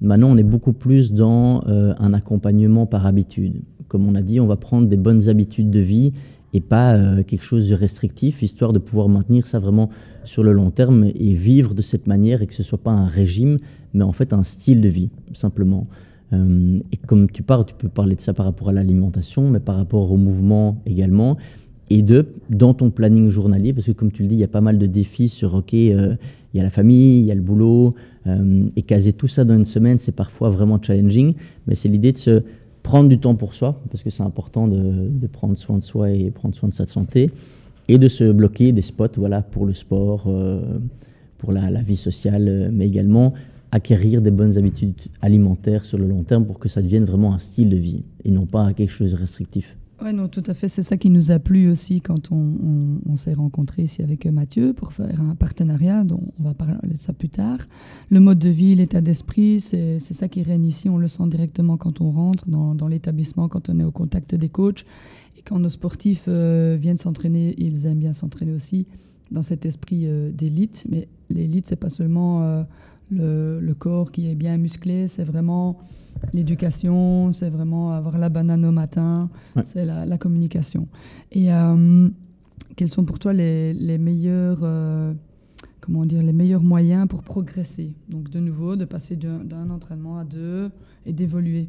Maintenant, 0.00 0.30
on 0.30 0.36
est 0.38 0.42
beaucoup 0.42 0.72
plus 0.72 1.12
dans 1.12 1.62
euh, 1.66 1.92
un 1.98 2.14
accompagnement 2.14 2.86
par 2.86 3.04
habitude. 3.04 3.60
Comme 3.88 4.08
on 4.08 4.14
a 4.14 4.22
dit, 4.22 4.40
on 4.40 4.46
va 4.46 4.56
prendre 4.56 4.88
des 4.88 4.96
bonnes 4.96 5.28
habitudes 5.28 5.70
de 5.70 5.80
vie 5.80 6.12
et 6.54 6.60
pas 6.60 7.22
quelque 7.22 7.44
chose 7.44 7.68
de 7.68 7.76
restrictif, 7.76 8.42
histoire 8.42 8.72
de 8.72 8.80
pouvoir 8.80 9.08
maintenir 9.08 9.46
ça 9.46 9.60
vraiment 9.60 9.88
sur 10.24 10.42
le 10.42 10.52
long 10.52 10.70
terme 10.70 11.04
et 11.04 11.32
vivre 11.32 11.74
de 11.74 11.82
cette 11.82 12.06
manière 12.08 12.42
et 12.42 12.46
que 12.46 12.54
ce 12.54 12.64
soit 12.64 12.82
pas 12.82 12.90
un 12.90 13.06
régime, 13.06 13.58
mais 13.94 14.02
en 14.02 14.12
fait 14.12 14.32
un 14.32 14.42
style 14.42 14.80
de 14.80 14.88
vie, 14.88 15.10
simplement. 15.32 15.86
Euh, 16.32 16.78
et 16.92 16.96
comme 16.96 17.30
tu 17.30 17.42
parles, 17.42 17.64
tu 17.66 17.74
peux 17.74 17.88
parler 17.88 18.14
de 18.14 18.20
ça 18.20 18.32
par 18.32 18.46
rapport 18.46 18.68
à 18.68 18.72
l'alimentation, 18.72 19.50
mais 19.50 19.60
par 19.60 19.76
rapport 19.76 20.10
au 20.10 20.16
mouvement 20.16 20.80
également. 20.86 21.36
Et 21.88 22.02
de, 22.02 22.28
dans 22.50 22.72
ton 22.72 22.90
planning 22.90 23.30
journalier, 23.30 23.72
parce 23.72 23.86
que 23.86 23.92
comme 23.92 24.12
tu 24.12 24.22
le 24.22 24.28
dis, 24.28 24.36
il 24.36 24.40
y 24.40 24.44
a 24.44 24.48
pas 24.48 24.60
mal 24.60 24.78
de 24.78 24.86
défis 24.86 25.28
sur, 25.28 25.54
OK, 25.54 25.74
euh, 25.74 26.14
il 26.54 26.58
y 26.58 26.60
a 26.60 26.62
la 26.62 26.70
famille, 26.70 27.20
il 27.20 27.26
y 27.26 27.32
a 27.32 27.34
le 27.34 27.40
boulot, 27.40 27.94
euh, 28.26 28.68
et 28.76 28.82
caser 28.82 29.12
tout 29.12 29.26
ça 29.26 29.44
dans 29.44 29.56
une 29.56 29.64
semaine, 29.64 29.98
c'est 29.98 30.14
parfois 30.14 30.50
vraiment 30.50 30.80
challenging, 30.80 31.34
mais 31.66 31.74
c'est 31.74 31.88
l'idée 31.88 32.12
de 32.12 32.18
se 32.18 32.42
prendre 32.84 33.08
du 33.08 33.18
temps 33.18 33.34
pour 33.34 33.54
soi, 33.54 33.82
parce 33.90 34.04
que 34.04 34.10
c'est 34.10 34.22
important 34.22 34.68
de, 34.68 35.26
prendre 35.26 35.56
soin 35.56 35.78
de 35.78 35.82
soi 35.82 36.10
et 36.10 36.30
prendre 36.30 36.54
soin 36.54 36.68
de 36.68 36.74
sa 36.74 36.86
santé, 36.86 37.30
et 37.88 37.98
de 37.98 38.06
se 38.06 38.30
bloquer 38.30 38.70
des 38.70 38.82
spots 38.82 39.08
voilà, 39.16 39.42
pour 39.42 39.66
le 39.66 39.74
sport, 39.74 40.32
pour 41.38 41.52
la, 41.52 41.82
vie 41.82 41.96
sociale, 41.96 42.70
mais 42.72 42.86
également 42.86 43.34
acquérir 43.72 44.22
des 44.22 44.30
bonnes 44.30 44.58
habitudes 44.58 44.94
alimentaires 45.20 45.84
sur 45.84 45.98
le 45.98 46.06
long 46.06 46.22
terme 46.22 46.44
pour 46.46 46.58
que 46.58 46.68
ça 46.68 46.82
devienne 46.82 47.04
vraiment 47.04 47.34
un 47.34 47.38
style 47.38 47.70
de 47.70 47.76
vie 47.76 48.02
et 48.24 48.30
non 48.30 48.46
pas 48.46 48.72
quelque 48.72 48.92
chose 48.92 49.12
de 49.12 49.16
restrictif. 49.16 49.76
Oui, 50.02 50.14
non, 50.14 50.28
tout 50.28 50.42
à 50.46 50.54
fait. 50.54 50.68
C'est 50.68 50.82
ça 50.82 50.96
qui 50.96 51.10
nous 51.10 51.30
a 51.30 51.38
plu 51.38 51.70
aussi 51.70 52.00
quand 52.00 52.32
on, 52.32 53.16
s'est 53.16 53.34
rencontré 53.34 53.82
ici 53.82 54.02
avec 54.02 54.24
Mathieu 54.24 54.72
pour 54.72 54.94
faire 54.94 55.20
un 55.20 55.34
partenariat, 55.34 56.04
dont 56.04 56.22
on 56.38 56.42
va 56.42 56.54
parler 56.54 56.74
de 56.84 56.96
ça 56.96 57.12
plus 57.12 57.28
tard. 57.28 57.58
Le 58.08 58.18
mode 58.18 58.38
de 58.38 58.48
vie, 58.48 58.74
l'état 58.74 59.02
d'esprit, 59.02 59.60
c'est 59.60 60.00
ça 60.00 60.28
qui 60.28 60.42
règne 60.42 60.64
ici. 60.64 60.88
On 60.88 60.96
le 60.96 61.06
sent 61.06 61.26
directement 61.26 61.76
quand 61.76 62.00
on 62.00 62.10
rentre 62.12 62.48
dans, 62.48 62.88
l'établissement, 62.88 63.48
quand 63.48 63.68
on 63.68 63.78
est 63.78 63.84
au 63.84 63.90
contact 63.90 64.34
des 64.34 64.48
coachs. 64.48 64.86
Et 65.36 65.42
quand 65.42 65.58
nos 65.58 65.68
sportifs 65.68 66.24
euh, 66.28 66.78
viennent 66.80 66.96
s'entraîner, 66.96 67.54
ils 67.58 67.86
aiment 67.86 67.98
bien 67.98 68.14
s'entraîner 68.14 68.52
aussi 68.52 68.86
dans 69.30 69.42
cet 69.42 69.66
esprit 69.66 70.04
euh, 70.06 70.30
d'élite. 70.32 70.86
Mais 70.88 71.08
l'élite, 71.28 71.66
c'est 71.66 71.76
pas 71.76 71.90
seulement... 71.90 72.42
Euh, 72.42 72.62
le, 73.10 73.74
corps 73.78 74.12
qui 74.12 74.30
est 74.30 74.34
bien 74.34 74.56
musclé, 74.56 75.08
c'est 75.08 75.24
vraiment 75.24 75.78
l'éducation, 76.32 77.32
c'est 77.32 77.50
vraiment 77.50 77.92
avoir 77.92 78.18
la 78.18 78.28
banane 78.28 78.64
au 78.64 78.72
matin, 78.72 79.30
c'est 79.62 79.84
la, 79.84 80.18
communication. 80.18 80.88
Et 81.32 81.52
euh, 81.52 82.08
quels 82.76 82.88
sont 82.88 83.04
pour 83.04 83.18
toi 83.18 83.32
les, 83.32 83.98
meilleurs, 83.98 84.60
euh, 84.62 85.12
comment 85.80 86.04
dire, 86.04 86.22
les 86.22 86.32
meilleurs 86.32 86.62
moyens 86.62 87.08
pour 87.08 87.22
progresser? 87.22 87.92
Donc 88.08 88.30
de 88.30 88.40
nouveau, 88.40 88.76
de 88.76 88.84
passer 88.84 89.16
d'un 89.16 89.70
entraînement 89.70 90.18
à 90.18 90.24
deux 90.24 90.70
et 91.06 91.12
d'évoluer. 91.12 91.68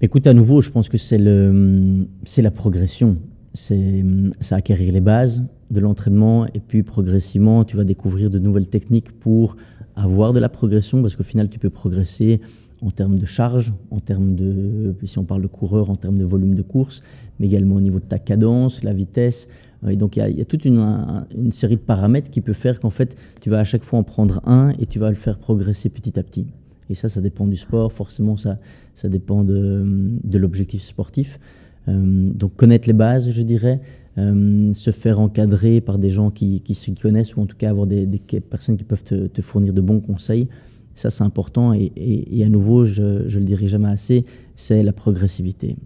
Écoute, 0.00 0.26
à 0.26 0.34
nouveau, 0.34 0.60
je 0.60 0.70
pense 0.70 0.88
que 0.88 0.98
c'est 0.98 1.18
la 1.18 2.50
progression. 2.50 3.16
C'est 3.54 4.04
acquérir 4.50 4.92
les 4.92 5.00
bases 5.00 5.42
de 5.70 5.80
l'entraînement 5.80 6.46
et 6.46 6.60
puis 6.60 6.82
progressivement, 6.82 7.64
tu 7.64 7.76
vas 7.76 7.84
découvrir 7.84 8.28
de 8.28 8.38
nouvelles 8.38 8.66
techniques 8.66 9.12
pour 9.12 9.56
avoir 9.96 10.32
de 10.32 10.40
la 10.40 10.48
progression, 10.48 11.00
parce 11.02 11.16
qu'au 11.16 11.22
final, 11.22 11.48
tu 11.48 11.58
peux 11.58 11.70
progresser 11.70 12.40
en 12.82 12.90
termes 12.90 13.18
de 13.18 13.26
charge, 13.26 13.72
en 13.90 14.00
termes 14.00 14.34
de, 14.34 14.94
si 15.04 15.18
on 15.18 15.24
parle 15.24 15.42
de 15.42 15.46
coureur, 15.46 15.90
en 15.90 15.96
termes 15.96 16.18
de 16.18 16.24
volume 16.24 16.54
de 16.54 16.62
course, 16.62 17.02
mais 17.38 17.46
également 17.46 17.76
au 17.76 17.80
niveau 17.80 17.98
de 18.00 18.04
ta 18.04 18.18
cadence, 18.18 18.82
la 18.82 18.92
vitesse. 18.92 19.48
Euh, 19.84 19.90
et 19.90 19.96
donc, 19.96 20.16
il 20.16 20.36
y, 20.36 20.40
a 20.40 20.44
toute 20.44 20.64
une, 20.64 21.24
série 21.52 21.76
de 21.76 21.80
paramètres 21.80 22.30
qui 22.30 22.40
peut 22.40 22.52
faire 22.52 22.80
qu'en 22.80 22.90
fait, 22.90 23.16
tu 23.40 23.50
vas 23.50 23.60
à 23.60 23.64
chaque 23.64 23.84
fois 23.84 23.98
en 23.98 24.02
prendre 24.02 24.40
un 24.46 24.70
et 24.78 24.86
tu 24.86 24.98
vas 24.98 25.08
le 25.08 25.16
faire 25.16 25.38
progresser 25.38 25.88
petit 25.88 26.18
à 26.18 26.22
petit. 26.22 26.46
Et 26.90 26.94
ça, 26.94 27.08
ça 27.08 27.20
dépend 27.20 27.46
du 27.46 27.56
sport, 27.56 27.92
forcément, 27.92 28.36
ça, 28.36 28.58
ça 28.94 29.08
dépend 29.08 29.44
de 29.44 30.38
l'objectif 30.38 30.82
sportif. 30.82 31.38
Donc 31.86 32.56
connaître 32.56 32.88
les 32.88 32.94
bases, 32.94 33.30
je 33.30 33.42
dirais, 33.42 33.80
se 34.16 34.90
faire 34.90 35.20
encadrer 35.20 35.80
par 35.80 35.98
des 35.98 36.08
gens 36.08 36.30
qui, 36.30 36.60
qui 36.60 36.74
se 36.74 36.90
connaissent 36.92 37.36
ou 37.36 37.42
en 37.42 37.46
tout 37.46 37.56
cas 37.56 37.70
avoir 37.70 37.86
des, 37.86 38.06
personnes 38.48 38.76
qui 38.76 38.84
peuvent 38.84 39.02
te, 39.02 39.42
fournir 39.42 39.72
de 39.72 39.80
bons 39.80 40.00
conseils. 40.00 40.48
Ça, 40.94 41.10
c'est 41.10 41.24
important. 41.24 41.72
Et, 41.74 42.44
à 42.44 42.48
nouveau, 42.48 42.84
je 42.84 43.02
le 43.02 43.44
dirai 43.44 43.68
jamais 43.68 43.88
assez, 43.88 44.24
c'est 44.54 44.82
la 44.82 44.92
progressivité. 44.92 45.76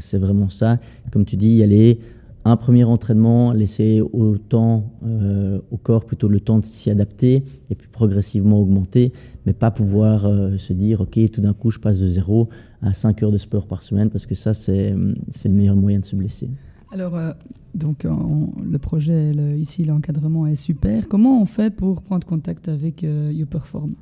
C'est 0.00 0.18
vraiment 0.18 0.50
ça. 0.50 0.78
Comme 1.10 1.24
tu 1.24 1.36
dis, 1.36 1.62
aller 1.62 1.98
un 2.44 2.56
premier 2.56 2.84
entraînement, 2.84 3.52
laisser 3.52 4.00
au, 4.00 4.36
temps, 4.36 4.92
euh, 5.04 5.60
au 5.70 5.76
corps 5.76 6.04
plutôt 6.04 6.28
le 6.28 6.40
temps 6.40 6.58
de 6.58 6.66
s'y 6.66 6.90
adapter 6.90 7.44
et 7.70 7.74
puis 7.74 7.88
progressivement 7.88 8.60
augmenter, 8.60 9.12
mais 9.46 9.54
pas 9.54 9.70
pouvoir 9.70 10.26
euh, 10.26 10.58
se 10.58 10.72
dire, 10.72 11.00
OK, 11.00 11.18
tout 11.32 11.40
d'un 11.40 11.54
coup, 11.54 11.70
je 11.70 11.78
passe 11.78 11.98
de 12.00 12.08
0 12.08 12.48
à 12.82 12.92
5 12.92 13.22
heures 13.22 13.32
de 13.32 13.38
sport 13.38 13.66
par 13.66 13.82
semaine, 13.82 14.10
parce 14.10 14.26
que 14.26 14.34
ça, 14.34 14.52
c'est 14.52 14.90
le 14.92 15.50
meilleur 15.50 15.76
moyen 15.76 16.00
de 16.00 16.04
se 16.04 16.16
blesser. 16.16 16.50
Alors, 16.92 17.16
euh, 17.16 17.32
donc, 17.74 18.04
le 18.04 18.78
projet, 18.78 19.32
ici, 19.58 19.84
l'encadrement 19.84 20.46
est 20.46 20.54
super. 20.54 21.08
Comment 21.08 21.40
on 21.40 21.46
fait 21.46 21.74
pour 21.74 22.02
prendre 22.02 22.24
contact 22.24 22.68
avec 22.68 23.02
YouPerform? 23.02 23.94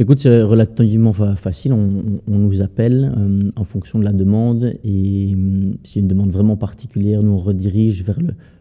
Écoute, 0.00 0.20
c'est 0.20 0.42
relativement 0.42 1.12
facile. 1.12 1.72
On, 1.72 2.20
nous 2.28 2.62
appelle 2.62 3.12
euh, 3.16 3.50
en 3.56 3.64
fonction 3.64 3.98
de 3.98 4.04
la 4.04 4.12
demande 4.12 4.76
et 4.84 5.34
euh, 5.34 5.72
si 5.82 5.98
une 5.98 6.06
demande 6.06 6.30
vraiment 6.30 6.56
particulière, 6.56 7.24
nous 7.24 7.36
redirige 7.36 8.04
vers 8.04 8.20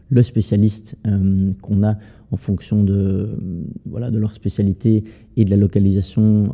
le, 0.09 0.23
spécialiste 0.23 0.97
euh, 1.05 1.51
qu'on 1.61 1.83
a 1.83 1.97
en 2.31 2.37
fonction 2.37 2.83
de, 2.83 3.37
voilà, 3.85 4.09
de 4.09 4.17
leur 4.17 4.31
spécialité 4.31 5.03
et 5.35 5.45
de 5.45 5.51
la 5.51 5.57
localisation 5.57 6.49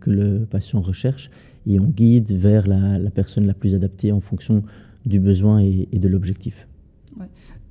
que 0.00 0.10
le 0.10 0.46
patient 0.50 0.80
recherche 0.80 1.30
et 1.66 1.78
on 1.78 1.84
guide 1.84 2.32
vers 2.32 2.66
la, 2.66 2.98
personne 3.10 3.46
la 3.46 3.54
plus 3.54 3.74
adaptée 3.74 4.12
en 4.12 4.20
fonction 4.20 4.64
du 5.04 5.20
besoin 5.20 5.60
et, 5.60 5.86
de 5.92 6.08
l'objectif. 6.08 6.66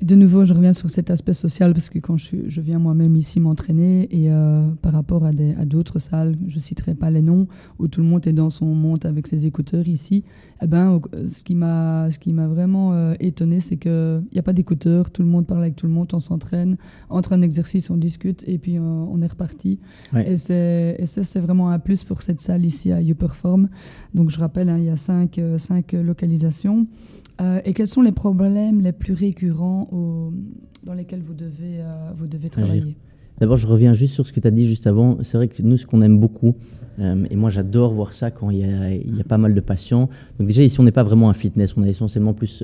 De 0.01 0.15
nouveau, 0.15 0.43
je 0.43 0.53
reviens 0.53 0.73
sur 0.73 0.89
cet 0.89 1.09
aspect 1.09 1.33
social 1.33 1.73
parce 1.73 1.89
que 1.89 1.99
quand 1.99 2.17
je, 2.17 2.35
je 2.47 2.61
viens 2.61 2.79
moi-même 2.79 3.15
ici 3.15 3.39
m'entraîner 3.39 4.07
et 4.11 4.29
euh, 4.29 4.67
par 4.81 4.91
rapport 4.91 5.23
à, 5.25 5.31
d'autres 5.31 5.99
salles, 5.99 6.35
je 6.47 6.59
citerai 6.59 6.95
pas 6.95 7.09
les 7.09 7.21
noms, 7.21 7.47
où 7.79 7.87
tout 7.87 8.01
le 8.01 8.07
monde 8.07 8.27
est 8.27 8.33
dans 8.33 8.49
son 8.49 8.65
monde 8.65 9.05
avec 9.05 9.25
ses 9.25 9.45
écouteurs 9.45 9.87
ici, 9.87 10.23
eh 10.61 10.67
ben, 10.67 10.99
ce 11.25 11.43
qui 11.43 11.55
m'a, 11.55 12.11
ce 12.11 12.19
qui 12.19 12.33
m'a 12.33 12.47
vraiment 12.47 12.93
euh, 12.93 13.13
étonné, 13.21 13.61
c'est 13.61 13.77
qu'il 13.77 14.23
n'y 14.33 14.39
a 14.39 14.43
pas 14.43 14.53
d'écouteurs, 14.53 15.11
tout 15.11 15.21
le 15.21 15.29
monde 15.29 15.47
parle 15.47 15.61
avec 15.61 15.77
tout 15.77 15.87
le 15.87 15.93
monde, 15.93 16.09
on 16.11 16.19
s'entraîne, 16.19 16.75
entre 17.09 17.31
un 17.31 17.41
exercice, 17.41 17.89
on 17.89 17.97
discute 17.97 18.43
et 18.47 18.57
puis 18.57 18.77
euh, 18.77 18.81
on 18.81 19.21
est 19.21 19.27
reparti. 19.27 19.79
Et, 20.25 20.37
c'est, 20.37 20.97
et 20.99 21.05
ça, 21.05 21.23
c'est 21.23 21.39
vraiment 21.39 21.69
un 21.69 21.79
plus 21.79 22.03
pour 22.03 22.21
cette 22.21 22.41
salle 22.41 22.65
ici 22.65 22.91
à 22.91 23.01
YouPerform. 23.01 23.69
Donc 24.13 24.29
je 24.29 24.39
rappelle, 24.39 24.67
hein, 24.67 24.77
il 24.77 24.85
y 24.85 24.89
a 24.89 24.97
cinq, 24.97 25.39
cinq 25.57 25.93
localisations. 25.93 26.85
Euh, 27.41 27.59
et 27.65 27.73
quels 27.73 27.87
sont 27.87 28.01
les 28.01 28.11
problèmes 28.11 28.81
les 28.81 28.91
plus 28.91 29.13
récurrents 29.13 29.89
dans 30.83 30.93
lesquels 30.93 31.21
vous 31.21 31.33
devez, 31.33 31.79
euh, 31.79 32.11
vous 32.15 32.27
devez 32.27 32.49
travailler? 32.49 32.95
D'abord, 33.39 33.57
je 33.57 33.67
reviens 33.67 33.93
juste 33.93 34.13
sur 34.13 34.25
ce 34.25 34.31
que 34.31 34.39
tu 34.39 34.47
as 34.47 34.51
dit 34.51 34.67
juste 34.67 34.87
avant. 34.87 35.17
C'est 35.21 35.37
vrai 35.37 35.49
que 35.49 35.61
nous, 35.61 35.75
ce 35.75 35.85
qu'on 35.85 36.01
aime 36.01 36.17
beaucoup, 36.17 36.55
euh, 36.99 37.25
et 37.29 37.35
moi 37.35 37.49
j'adore 37.49 37.93
voir 37.93 38.13
ça 38.13 38.31
quand 38.31 38.49
il 38.49 38.59
y, 38.59 38.63
a, 38.63 38.91
il 38.91 39.17
y, 39.17 39.19
a, 39.19 39.25
pas 39.25 39.37
mal 39.37 39.53
de 39.53 39.59
patients. 39.59 40.09
Donc 40.39 40.47
déjà, 40.47 40.63
ici, 40.63 40.79
on 40.79 40.83
n'est 40.83 40.93
pas 40.93 41.03
vraiment 41.03 41.29
un 41.29 41.33
fitness, 41.33 41.75
on 41.75 41.83
est 41.83 41.89
essentiellement 41.89 42.33
plus 42.33 42.63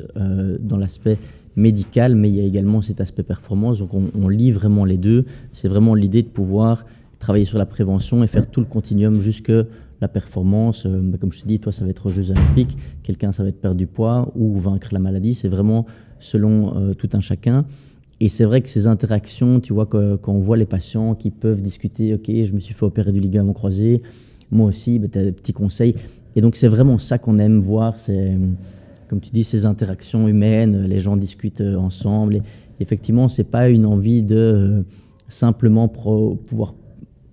dans 0.60 0.78
l'aspect 0.78 1.18
médical, 1.58 2.16
mais 2.16 2.30
il 2.30 2.36
y 2.36 2.40
a 2.40 2.46
également 2.46 2.82
cet 2.82 3.02
aspect 3.02 3.24
performance. 3.24 3.80
Donc 3.80 3.94
on, 3.94 4.06
on 4.16 4.30
lit 4.30 4.52
vraiment 4.52 4.86
les 4.86 4.98
deux. 4.98 5.26
C'est 5.52 5.68
vraiment 5.68 5.94
l'idée 5.94 6.24
de 6.24 6.30
pouvoir 6.30 6.86
travailler 7.20 7.46
sur 7.46 7.58
la 7.58 7.66
prévention 7.66 8.24
et 8.24 8.28
faire 8.28 8.50
tout 8.50 8.62
le 8.62 8.66
continuum 8.66 9.20
jusque 9.20 9.52
la 10.02 10.08
performance, 10.08 10.86
euh, 10.86 11.00
bah, 11.02 11.18
comme 11.20 11.32
je 11.32 11.42
te 11.42 11.48
dis, 11.48 11.60
toi, 11.60 11.72
ça 11.72 11.86
va 11.86 11.92
être 11.92 12.08
aux 12.08 12.10
Jeux 12.10 12.32
Olympiques, 12.32 12.76
quelqu'un, 13.04 13.32
ça 13.32 13.44
va 13.44 13.50
être 13.50 13.62
perdre 13.62 13.78
du 13.78 13.88
poids 13.88 14.32
ou 14.36 14.60
vaincre 14.60 14.90
la 14.92 15.00
maladie. 15.00 15.36
C'est 15.36 15.48
vraiment 15.48 15.86
selon 16.20 16.76
euh, 16.76 16.94
tout 16.94 17.10
un 17.14 17.22
chacun. 17.22 17.66
Et 18.20 18.28
c'est 18.28 18.44
vrai 18.44 18.62
que 18.62 18.70
ces 18.70 18.88
interactions, 18.88 19.60
tu 19.60 19.74
vois, 19.74 19.86
quand, 19.86 20.20
on 20.28 20.40
voit 20.40 20.58
les 20.58 20.66
patients 20.66 21.16
qui 21.16 21.32
peuvent 21.32 21.62
discuter, 21.62 22.14
OK, 22.14 22.26
je 22.28 22.52
me 22.54 22.60
suis 22.60 22.74
fait 22.74 22.86
opérer 22.86 23.12
du 23.12 23.20
ligament 23.20 23.54
croisé, 23.54 24.02
moi 24.52 24.68
aussi, 24.68 25.00
bah, 25.00 25.08
tu 25.12 25.20
as 25.20 25.24
des 25.24 25.32
petits 25.32 25.54
conseils. 25.54 25.96
Et 26.36 26.42
donc, 26.42 26.56
c'est 26.56 26.68
vraiment 26.68 26.98
ça 26.98 27.18
qu'on 27.18 27.40
aime 27.40 27.60
voir. 27.60 27.98
C'est, 27.98 28.38
comme 29.08 29.20
tu 29.20 29.32
dis, 29.32 29.44
ces 29.44 29.66
interactions 29.66 30.28
humaines, 30.28 30.86
les 30.86 31.00
gens 31.00 31.16
discutent 31.16 31.62
euh, 31.62 31.76
ensemble. 31.76 32.36
Et 32.36 32.42
effectivement, 32.80 33.30
c'est 33.30 33.44
pas 33.44 33.70
une 33.70 33.86
envie 33.86 34.24
de 34.24 34.84
simplement 35.28 35.88
pouvoir 35.88 36.74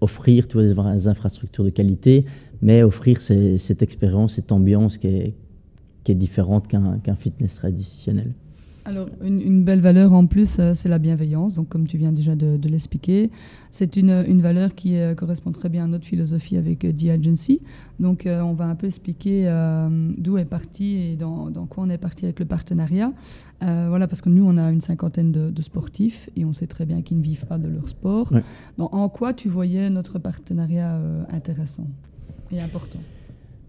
offrir 0.01 0.47
tu 0.47 0.59
des 0.59 1.09
infrastructures 1.09 1.65
de 1.65 1.71
qualité, 1.71 2.25
mais 2.63 2.83
offrir 2.83 3.21
cette 3.21 3.83
expérience, 3.83 4.35
cette 4.35 4.53
ambiance 4.53 4.99
qui 4.99 5.09
est, 5.09 5.35
qui 6.05 6.13
est 6.13 6.17
différente 6.17 6.69
qu'un 6.69 7.17
fitness 7.17 7.55
traditionnel. 7.55 8.33
Alors, 8.89 9.11
une, 9.23 9.65
belle 9.65 9.83
valeur 9.83 10.15
en 10.15 10.25
plus, 10.25 10.57
euh, 10.59 10.73
c'est 10.75 10.89
la 10.89 10.99
bienveillance. 10.99 11.57
Donc, 11.57 11.69
comme 11.69 11.87
tu 11.87 11.99
viens 11.99 12.11
déjà 12.11 12.35
de, 12.35 12.59
l'expliquer, 12.67 13.31
c'est 13.71 13.99
une, 13.99 14.25
une, 14.27 14.41
valeur 14.41 14.75
qui 14.75 14.97
euh, 14.97 15.15
correspond 15.15 15.53
très 15.53 15.69
bien 15.69 15.85
à 15.85 15.87
notre 15.87 16.07
philosophie 16.07 16.57
avec 16.57 16.87
euh, 16.87 16.93
The 16.95 17.11
Agency. 17.11 17.61
Donc, 18.01 18.27
on 18.27 18.55
va 18.55 18.65
un 18.65 18.75
peu 18.77 18.87
expliquer 18.87 19.45
d'où 20.17 20.39
est 20.39 20.47
parti 20.47 20.97
et 20.97 21.17
dans, 21.17 21.51
dans, 21.51 21.67
quoi 21.67 21.85
on 21.85 21.91
est 21.91 21.99
parti 21.99 22.25
avec 22.25 22.39
le 22.39 22.47
partenariat. 22.47 23.13
voilà, 23.61 24.07
parce 24.07 24.23
que 24.23 24.31
nous, 24.31 24.47
on 24.47 24.57
a 24.57 24.71
une 24.71 24.81
cinquantaine 24.81 25.33
de, 25.33 25.63
sportifs 25.63 26.31
et 26.37 26.47
on 26.47 26.55
sait 26.55 26.69
très 26.69 26.87
bien 26.87 27.03
qu'ils 27.03 27.19
ne 27.19 27.23
vivent 27.23 27.45
pas 27.45 27.59
de 27.59 27.69
leur 27.69 27.89
sport. 27.89 28.33
Donc, 28.79 28.95
en 28.95 29.11
quoi 29.11 29.35
tu 29.35 29.51
voyais 29.51 29.91
notre 29.91 30.19
partenariat 30.19 30.99
intéressant? 31.29 31.89
Et 32.53 32.61
important 32.61 32.99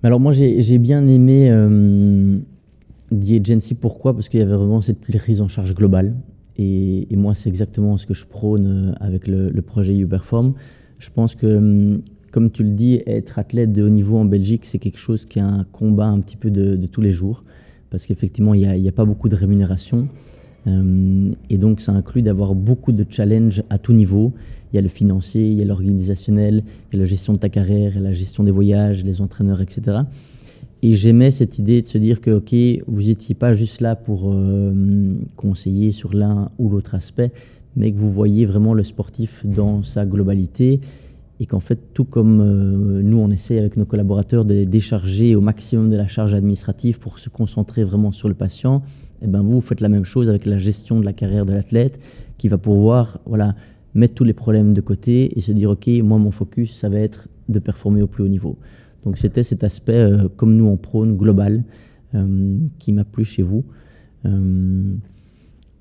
Alors, 0.04 0.20
moi, 0.20 0.32
j'ai 0.32 0.78
bien 0.78 1.08
aimé 1.08 1.50
The 3.12 3.32
Agency, 3.42 3.76
pourquoi? 3.76 4.14
Parce 4.14 4.30
qu'il 4.30 4.40
y 4.40 4.44
avait 4.44 4.56
vraiment 4.56 4.82
cette 4.82 5.00
prise 5.00 5.42
en 5.42 5.48
charge 5.48 5.74
globale. 5.74 6.16
Et, 6.58 7.08
moi, 7.16 7.36
c'est 7.36 7.48
exactement 7.48 7.98
ce 7.98 8.06
que 8.06 8.14
je 8.14 8.26
prône 8.26 8.90
euh, 8.90 8.94
avec 9.00 9.28
le, 9.28 9.62
projet 9.62 9.96
YouPerform. 9.96 10.54
Je 11.00 11.10
pense 11.10 11.36
que, 11.36 11.48
hum, 11.48 12.02
comme 12.32 12.52
tu 12.52 12.64
le 12.64 12.72
dis, 12.72 13.02
être 13.08 13.40
athlète 13.40 13.72
de 13.72 13.84
haut 13.84 13.90
niveau 13.90 14.18
en 14.18 14.26
Belgique, 14.26 14.66
c'est 14.66 14.78
quelque 14.78 15.00
chose 15.00 15.26
qui 15.26 15.40
est 15.40 15.44
un 15.44 15.66
combat 15.72 16.08
un 16.08 16.20
petit 16.20 16.36
peu 16.36 16.52
de, 16.52 16.76
tous 16.88 17.02
les 17.02 17.14
jours. 17.14 17.44
Parce 17.90 18.06
qu'effectivement, 18.06 18.54
il 18.54 18.70
n'y 18.82 18.90
a, 18.90 18.92
pas 18.92 19.06
beaucoup 19.06 19.30
de 19.30 19.36
rémunération. 19.36 20.10
Hum, 20.66 21.36
et 21.50 21.58
donc, 21.58 21.82
ça 21.82 21.92
inclut 21.92 22.22
d'avoir 22.22 22.56
beaucoup 22.56 22.92
de 22.92 23.06
challenges 23.10 23.64
à 23.70 23.78
tout 23.78 23.94
niveau. 23.94 24.34
Il 24.72 24.76
y 24.76 24.80
a 24.80 24.82
le 24.82 24.90
financier, 24.90 25.48
il 25.48 25.58
y 25.58 25.62
a 25.62 25.66
l'organisationnel, 25.66 26.64
il 26.92 26.96
y 26.96 27.00
a 27.00 27.00
la 27.00 27.06
gestion 27.06 27.34
de 27.34 27.40
ta 27.40 27.50
carrière, 27.50 28.00
la 28.00 28.14
gestion 28.14 28.44
des 28.44 28.52
voyages, 28.52 29.04
les 29.04 29.22
entraîneurs, 29.22 29.62
etc. 29.62 30.00
Et 30.82 30.96
j'aimais 30.96 31.32
cette 31.32 31.60
idée 31.60 31.82
de 31.82 31.88
se 31.88 31.98
dire 31.98 32.22
que, 32.22 32.32
OK, 32.32 32.56
vous 32.88 33.02
n'étiez 33.04 33.36
pas 33.36 33.54
juste 33.54 33.82
là 33.82 33.96
pour 33.96 34.32
euh, 34.32 35.14
conseiller 35.36 35.92
sur 35.92 36.14
l'un 36.14 36.52
ou 36.58 36.70
l'autre 36.70 36.96
aspect, 36.96 37.32
mais 37.76 37.92
que 37.92 37.98
vous 37.98 38.12
voyez 38.12 38.46
vraiment 38.46 38.74
le 38.74 38.84
sportif 38.84 39.46
dans 39.46 39.84
sa 39.84 40.06
globalité 40.06 40.80
et 41.42 41.46
qu'en 41.46 41.60
fait, 41.60 41.80
tout 41.94 42.04
comme 42.04 42.42
euh, 42.42 43.02
nous, 43.02 43.18
on 43.18 43.30
essaie 43.30 43.58
avec 43.58 43.78
nos 43.78 43.86
collaborateurs 43.86 44.46
de 44.46 44.64
décharger 44.66 45.36
au 45.36 45.42
maximum 45.42 45.90
de 45.90 45.96
la 45.96 46.08
charge 46.08 46.34
administrative 46.34 47.00
pour 47.00 47.20
se 47.20 47.30
concentrer 47.30 47.84
vraiment 47.84 48.12
sur 48.12 48.28
le 48.28 48.34
patient, 48.34 48.82
et 49.22 49.26
eh 49.26 49.28
ben 49.28 49.42
vous, 49.42 49.60
faites 49.60 49.82
la 49.82 49.90
même 49.90 50.06
chose 50.06 50.30
avec 50.30 50.46
la 50.46 50.58
gestion 50.58 51.00
de 51.00 51.06
la 51.06 51.12
carrière 51.12 51.46
de 51.46 51.52
l'athlète 51.52 52.00
qui 52.38 52.48
va 52.48 52.58
pouvoir 52.58 53.20
voilà, 53.26 53.54
mettre 53.94 54.14
tous 54.14 54.24
les 54.24 54.34
problèmes 54.34 54.74
de 54.74 54.82
côté 54.82 55.38
et 55.38 55.42
se 55.42 55.52
dire, 55.52 55.72
OK, 55.72 55.88
moi, 56.04 56.18
mon 56.18 56.32
focus, 56.32 56.74
ça 56.78 56.90
va 56.90 57.00
être 57.00 57.28
de 57.50 57.60
performer 57.60 58.02
au 58.02 58.08
plus 58.08 58.24
haut 58.24 58.30
niveau. 58.30 58.58
Donc 59.04 59.18
c'était 59.18 59.44
cet 59.44 59.64
aspect, 59.64 59.94
euh, 59.94 60.28
comme 60.36 60.56
nous 60.56 60.66
on 60.66 60.78
prône, 60.78 61.16
global, 61.16 61.64
euh, 62.16 62.58
qui 62.80 62.94
m'a 62.94 63.04
plu 63.04 63.24
chez 63.24 63.44
vous. 63.44 63.64
Euh, 64.26 64.94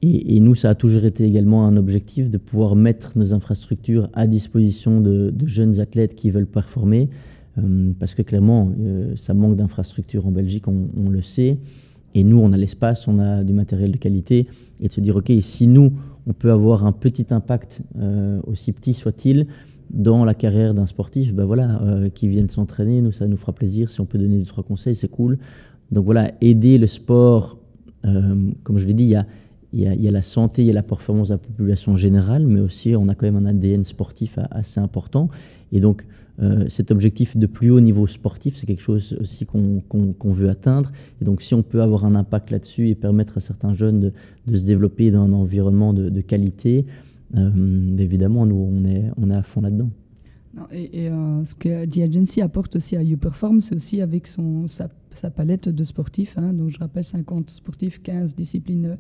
et, 0.01 0.39
nous, 0.39 0.55
ça 0.55 0.71
a 0.71 0.75
toujours 0.77 1.05
été 1.05 1.25
également 1.25 1.67
un 1.67 1.77
objectif 1.77 2.31
de 2.31 2.39
pouvoir 2.39 2.77
mettre 2.77 3.19
nos 3.19 3.35
infrastructures 3.35 4.09
à 4.13 4.29
disposition 4.29 5.01
de, 5.01 5.35
jeunes 5.45 5.81
athlètes 5.81 6.15
qui 6.15 6.31
veulent 6.31 6.47
performer, 6.47 7.09
parce 7.99 8.15
que 8.15 8.23
clairement, 8.23 8.71
ça 9.17 9.35
manque 9.35 9.57
d'infrastructures 9.57 10.25
en 10.29 10.31
Belgique, 10.31 10.69
on, 10.69 11.11
le 11.11 11.21
sait. 11.21 11.59
Et 12.15 12.25
nous, 12.25 12.39
on 12.39 12.53
a 12.53 12.57
l'espace, 12.57 13.07
on 13.09 13.19
a 13.19 13.45
du 13.45 13.53
matériel 13.53 13.93
de 13.93 13.97
qualité, 13.97 14.47
et 14.81 14.89
de 14.89 14.93
se 14.93 15.01
dire, 15.01 15.17
OK, 15.17 15.31
si 15.41 15.67
nous, 15.67 15.93
on 16.27 16.33
peut 16.33 16.51
avoir 16.51 16.85
un 16.85 16.93
petit 16.93 17.27
impact, 17.31 17.81
aussi 18.47 18.73
petit 18.73 18.95
soit-il, 18.95 19.47
dans 19.91 20.25
la 20.25 20.35
carrière 20.35 20.75
d'un 20.75 20.87
sportif, 20.87 21.35
ben 21.35 21.45
voilà, 21.45 21.81
euh, 21.83 22.09
qui 22.11 22.29
viennent 22.29 22.49
s'entraîner, 22.49 23.01
nous, 23.01 23.13
ça 23.13 23.27
nous 23.27 23.37
fera 23.37 23.53
plaisir. 23.53 23.91
Si 23.91 24.01
on 24.01 24.05
peut 24.05 24.19
donner 24.19 24.39
deux, 24.39 24.45
trois 24.45 24.65
conseils, 24.65 24.95
c'est 24.95 25.09
cool. 25.09 25.39
Donc 25.91 26.05
voilà, 26.05 26.33
aider 26.41 26.79
le 26.79 26.87
sport, 26.87 27.59
euh, 28.05 28.51
comme 28.63 28.79
je 28.79 28.87
l'ai 28.87 28.93
dit, 28.93 29.05
il 29.05 29.11
y 29.11 29.17
a, 29.17 29.27
a, 29.75 29.95
y 29.95 30.09
a, 30.09 30.11
la 30.11 30.23
santé, 30.23 30.63
il 30.63 30.67
y 30.67 30.71
a 30.71 30.75
la 30.75 30.83
performance 30.83 31.29
de 31.29 31.35
la 31.35 31.39
population 31.39 31.97
générale, 31.97 32.47
mais 32.47 32.61
aussi 32.61 32.97
on 32.97 33.09
a 33.09 33.15
quand 33.15 33.27
même 33.27 33.37
un 33.37 33.47
ADN 33.47 33.85
sportif 33.85 34.39
assez 34.51 34.81
important. 34.81 35.29
Et 35.73 35.81
donc 35.81 36.07
euh, 36.41 36.69
cet 36.69 36.93
objectif 36.93 37.37
de 37.37 37.47
plus 37.47 37.71
haut 37.71 37.81
niveau 37.81 38.07
sportif, 38.07 38.57
c'est 38.57 38.67
quelque 38.67 38.83
chose 38.83 39.17
aussi 39.21 39.45
qu'on 39.45 40.33
veut 40.33 40.49
atteindre. 40.49 40.93
Et 41.21 41.25
donc 41.25 41.43
si 41.43 41.55
on 41.55 41.63
peut 41.63 41.83
avoir 41.83 42.05
un 42.05 42.15
impact 42.15 42.51
là-dessus 42.51 42.89
et 42.91 42.95
permettre 42.95 43.39
à 43.39 43.41
certains 43.41 43.75
jeunes 43.75 44.01
de, 44.01 44.13
de, 44.47 44.57
se 44.57 44.65
développer 44.65 45.11
dans 45.11 45.23
un 45.23 45.33
environnement 45.33 45.93
de, 45.93 46.21
qualité, 46.21 46.87
euh, 47.37 47.97
évidemment, 47.99 48.47
nous, 48.47 48.57
on 48.57 48.85
est, 48.85 49.05
on 49.17 49.31
est 49.31 49.35
à 49.35 49.43
fond 49.43 49.61
là-dedans. 49.61 49.91
et, 50.73 51.11
ce 51.45 51.55
que 51.55 51.85
The 51.87 51.99
Agency 51.99 52.41
apporte 52.41 52.77
aussi 52.77 52.97
à 52.97 53.03
YouPerform, 53.03 53.61
c'est 53.61 53.75
aussi 53.75 54.01
avec 54.01 54.29
son, 54.29 54.67
sa, 54.69 54.89
palette 55.31 55.69
de 55.69 55.85
sportifs. 55.85 56.39
Hein. 56.39 56.53
donc 56.53 56.71
je 56.71 56.79
rappelle 56.79 57.05
50 57.05 57.51
sportifs, 57.51 58.01
15 58.01 58.37
disciplines 58.37 58.97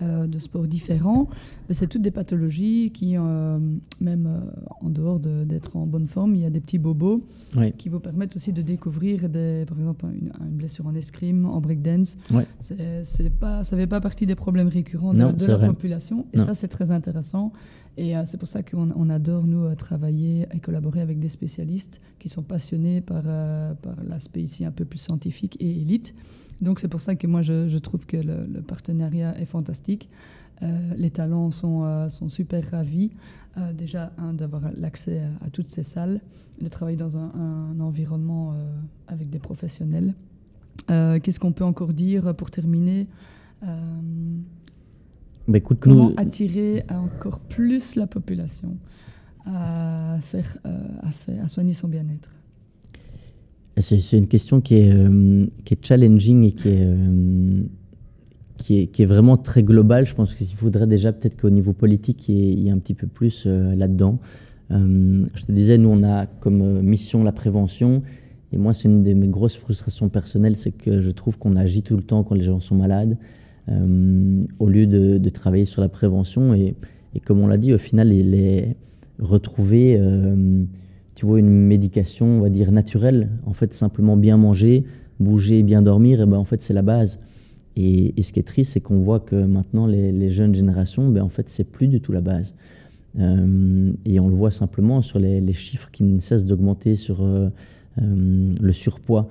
euh, 0.00 0.26
de 0.26 0.38
sports 0.38 0.66
différents. 0.66 1.28
C'est 1.70 1.86
toutes 1.86 2.02
des 2.02 2.10
pathologies 2.10 2.90
qui, 2.92 3.16
euh, 3.16 3.58
même 4.00 4.26
euh, 4.26 4.40
en 4.80 4.88
dehors 4.88 5.20
d'être 5.20 5.76
en 5.76 5.86
bonne 5.86 6.08
forme, 6.08 6.34
il 6.34 6.40
y 6.40 6.46
a 6.46 6.50
des 6.50 6.60
petits 6.60 6.78
bobos 6.78 7.24
qui 7.76 7.88
vous 7.88 8.00
permettent 8.00 8.34
aussi 8.34 8.52
de 8.52 8.62
découvrir, 8.62 9.28
des, 9.28 9.64
par 9.68 9.78
exemple, 9.78 10.06
une, 10.06 10.32
blessure 10.56 10.86
en 10.86 10.94
escrime, 10.94 11.44
en 11.44 11.60
breakdance. 11.60 12.16
Ouais. 12.32 12.46
C'est 12.60 13.30
pas, 13.30 13.64
ça 13.64 13.76
ne 13.76 13.82
fait 13.82 13.86
pas 13.86 14.00
partie 14.00 14.26
des 14.26 14.34
problèmes 14.34 14.68
récurrents 14.68 15.12
de, 15.12 15.46
la 15.46 15.58
population. 15.58 16.26
Et 16.32 16.38
ça, 16.38 16.54
c'est 16.54 16.68
très 16.68 16.90
intéressant. 16.90 17.52
Et 17.98 18.14
c'est 18.24 18.38
pour 18.38 18.48
ça 18.48 18.62
qu'on 18.62 19.10
adore, 19.10 19.46
nous, 19.46 19.72
travailler 19.74 20.46
et 20.54 20.58
collaborer 20.58 21.02
avec 21.02 21.20
des 21.20 21.28
spécialistes 21.28 22.00
qui 22.18 22.30
sont 22.30 22.42
passionnés 22.42 23.02
par, 23.02 23.22
par 23.22 23.96
l'aspect 24.08 24.40
ici 24.40 24.64
un 24.64 24.72
peu 24.72 24.86
plus 24.86 24.98
scientifique 24.98 25.56
et 25.60 25.70
élite. 25.82 26.14
Donc 26.62 26.78
c'est 26.78 26.88
pour 26.88 27.00
ça 27.00 27.16
que 27.16 27.26
moi 27.26 27.42
je, 27.42 27.76
trouve 27.78 28.06
que 28.06 28.16
le, 28.16 28.62
partenariat 28.62 29.38
est 29.38 29.46
fantastique. 29.46 30.08
Euh, 30.62 30.94
les 30.96 31.10
talents 31.10 31.50
sont, 31.50 31.82
euh, 31.82 32.08
sont 32.08 32.28
super 32.28 32.64
ravis. 32.70 33.10
Euh, 33.58 33.72
déjà, 33.72 34.12
d'avoir 34.32 34.62
l'accès 34.76 35.22
à, 35.44 35.50
toutes 35.50 35.66
ces 35.66 35.82
salles, 35.82 36.20
de 36.60 36.68
travailler 36.68 36.96
dans 36.96 37.18
un, 37.18 37.78
environnement 37.80 38.54
avec 39.08 39.28
des 39.28 39.40
professionnels. 39.40 40.14
Qu'est-ce 40.88 41.40
qu'on 41.40 41.52
peut 41.52 41.64
encore 41.64 41.92
dire 41.92 42.34
pour 42.34 42.50
terminer? 42.50 43.08
Bah, 43.62 45.58
écoute, 45.58 45.78
Comment 45.80 46.12
attirer 46.16 46.84
encore 46.88 47.40
plus 47.40 47.96
la 47.96 48.06
population 48.06 48.76
à, 49.44 50.16
faire, 50.22 50.58
à, 50.64 51.10
faire, 51.10 51.44
à 51.44 51.48
soigner 51.48 51.72
son 51.72 51.88
bien-être? 51.88 52.30
C'est 53.80 54.18
une 54.18 54.26
question 54.26 54.60
qui 54.60 54.74
est, 54.76 54.92
euh, 54.92 55.46
qui 55.64 55.74
est 55.74 55.84
challenging 55.84 56.44
et 56.44 56.52
qui 56.52 56.68
est, 56.68 56.82
euh, 56.82 57.62
qui 58.58 58.80
est, 58.80 58.86
qui, 58.88 59.02
est, 59.02 59.06
vraiment 59.06 59.36
très 59.36 59.62
globale. 59.62 60.04
Je 60.04 60.14
pense 60.14 60.34
qu'il 60.34 60.46
faudrait 60.48 60.86
déjà 60.86 61.12
peut-être 61.12 61.40
qu'au 61.40 61.50
niveau 61.50 61.72
politique, 61.72 62.28
il 62.28 62.60
y, 62.60 62.68
ait, 62.68 62.70
un 62.70 62.78
petit 62.78 62.94
peu 62.94 63.06
plus 63.06 63.44
euh, 63.46 63.74
là-dedans. 63.74 64.18
je 64.70 65.44
te 65.46 65.52
disais, 65.52 65.78
nous, 65.78 65.88
on 65.88 66.02
a 66.02 66.26
comme 66.26 66.82
mission 66.82 67.24
la 67.24 67.32
prévention. 67.32 68.02
Et 68.52 68.58
moi, 68.58 68.74
c'est 68.74 68.88
une 68.88 69.02
de 69.02 69.14
mes 69.14 69.28
grosses 69.28 69.56
frustrations 69.56 70.10
personnelles, 70.10 70.56
c'est 70.56 70.72
que 70.72 71.00
je 71.00 71.10
trouve 71.10 71.38
qu'on 71.38 71.56
agit 71.56 71.82
tout 71.82 71.96
le 71.96 72.02
temps 72.02 72.22
quand 72.22 72.34
les 72.34 72.44
gens 72.44 72.60
sont 72.60 72.74
malades, 72.74 73.16
au 74.58 74.68
lieu 74.68 74.86
de, 74.86 75.28
travailler 75.30 75.64
sur 75.64 75.80
la 75.80 75.88
prévention. 75.88 76.52
Et, 76.52 76.74
comme 77.24 77.40
on 77.40 77.46
l'a 77.46 77.56
dit, 77.56 77.72
au 77.72 77.78
final, 77.78 78.08
les 78.08 78.76
retrouver 79.18 79.98
tu 81.14 81.26
vois, 81.26 81.38
une 81.38 81.50
médication, 81.66 82.26
on 82.26 82.40
va 82.40 82.48
dire, 82.48 82.72
naturelle. 82.72 83.28
En 83.46 83.52
fait, 83.52 83.74
simplement 83.74 84.16
bien 84.16 84.36
manger, 84.36 84.84
bouger, 85.20 85.62
bien 85.62 85.82
dormir, 85.82 86.20
et 86.20 86.26
ben, 86.26 86.36
en 86.36 86.44
fait, 86.44 86.62
c'est 86.62 86.74
la 86.74 86.82
base. 86.82 87.18
Et, 87.76 88.14
ce 88.22 88.32
qui 88.32 88.40
est 88.40 88.44
triste, 88.44 88.72
c'est 88.72 88.80
qu'on 88.80 88.98
voit 88.98 89.20
que 89.20 89.36
maintenant, 89.36 89.86
les, 89.86 90.30
jeunes 90.30 90.54
générations, 90.54 91.08
ben, 91.08 91.22
en 91.22 91.28
fait, 91.28 91.48
c'est 91.48 91.64
plus 91.64 91.88
du 91.88 92.00
tout 92.00 92.12
la 92.12 92.20
base. 92.20 92.54
Euh, 93.18 93.92
et 94.04 94.20
on 94.20 94.28
le 94.28 94.34
voit 94.34 94.50
simplement 94.50 95.02
sur 95.02 95.18
les, 95.18 95.52
chiffres 95.52 95.90
qui 95.90 96.02
ne 96.02 96.18
cessent 96.18 96.46
d'augmenter 96.46 96.94
sur 96.94 97.22
euh, 97.22 97.48
euh, 98.00 98.54
le 98.60 98.72
surpoids 98.72 99.28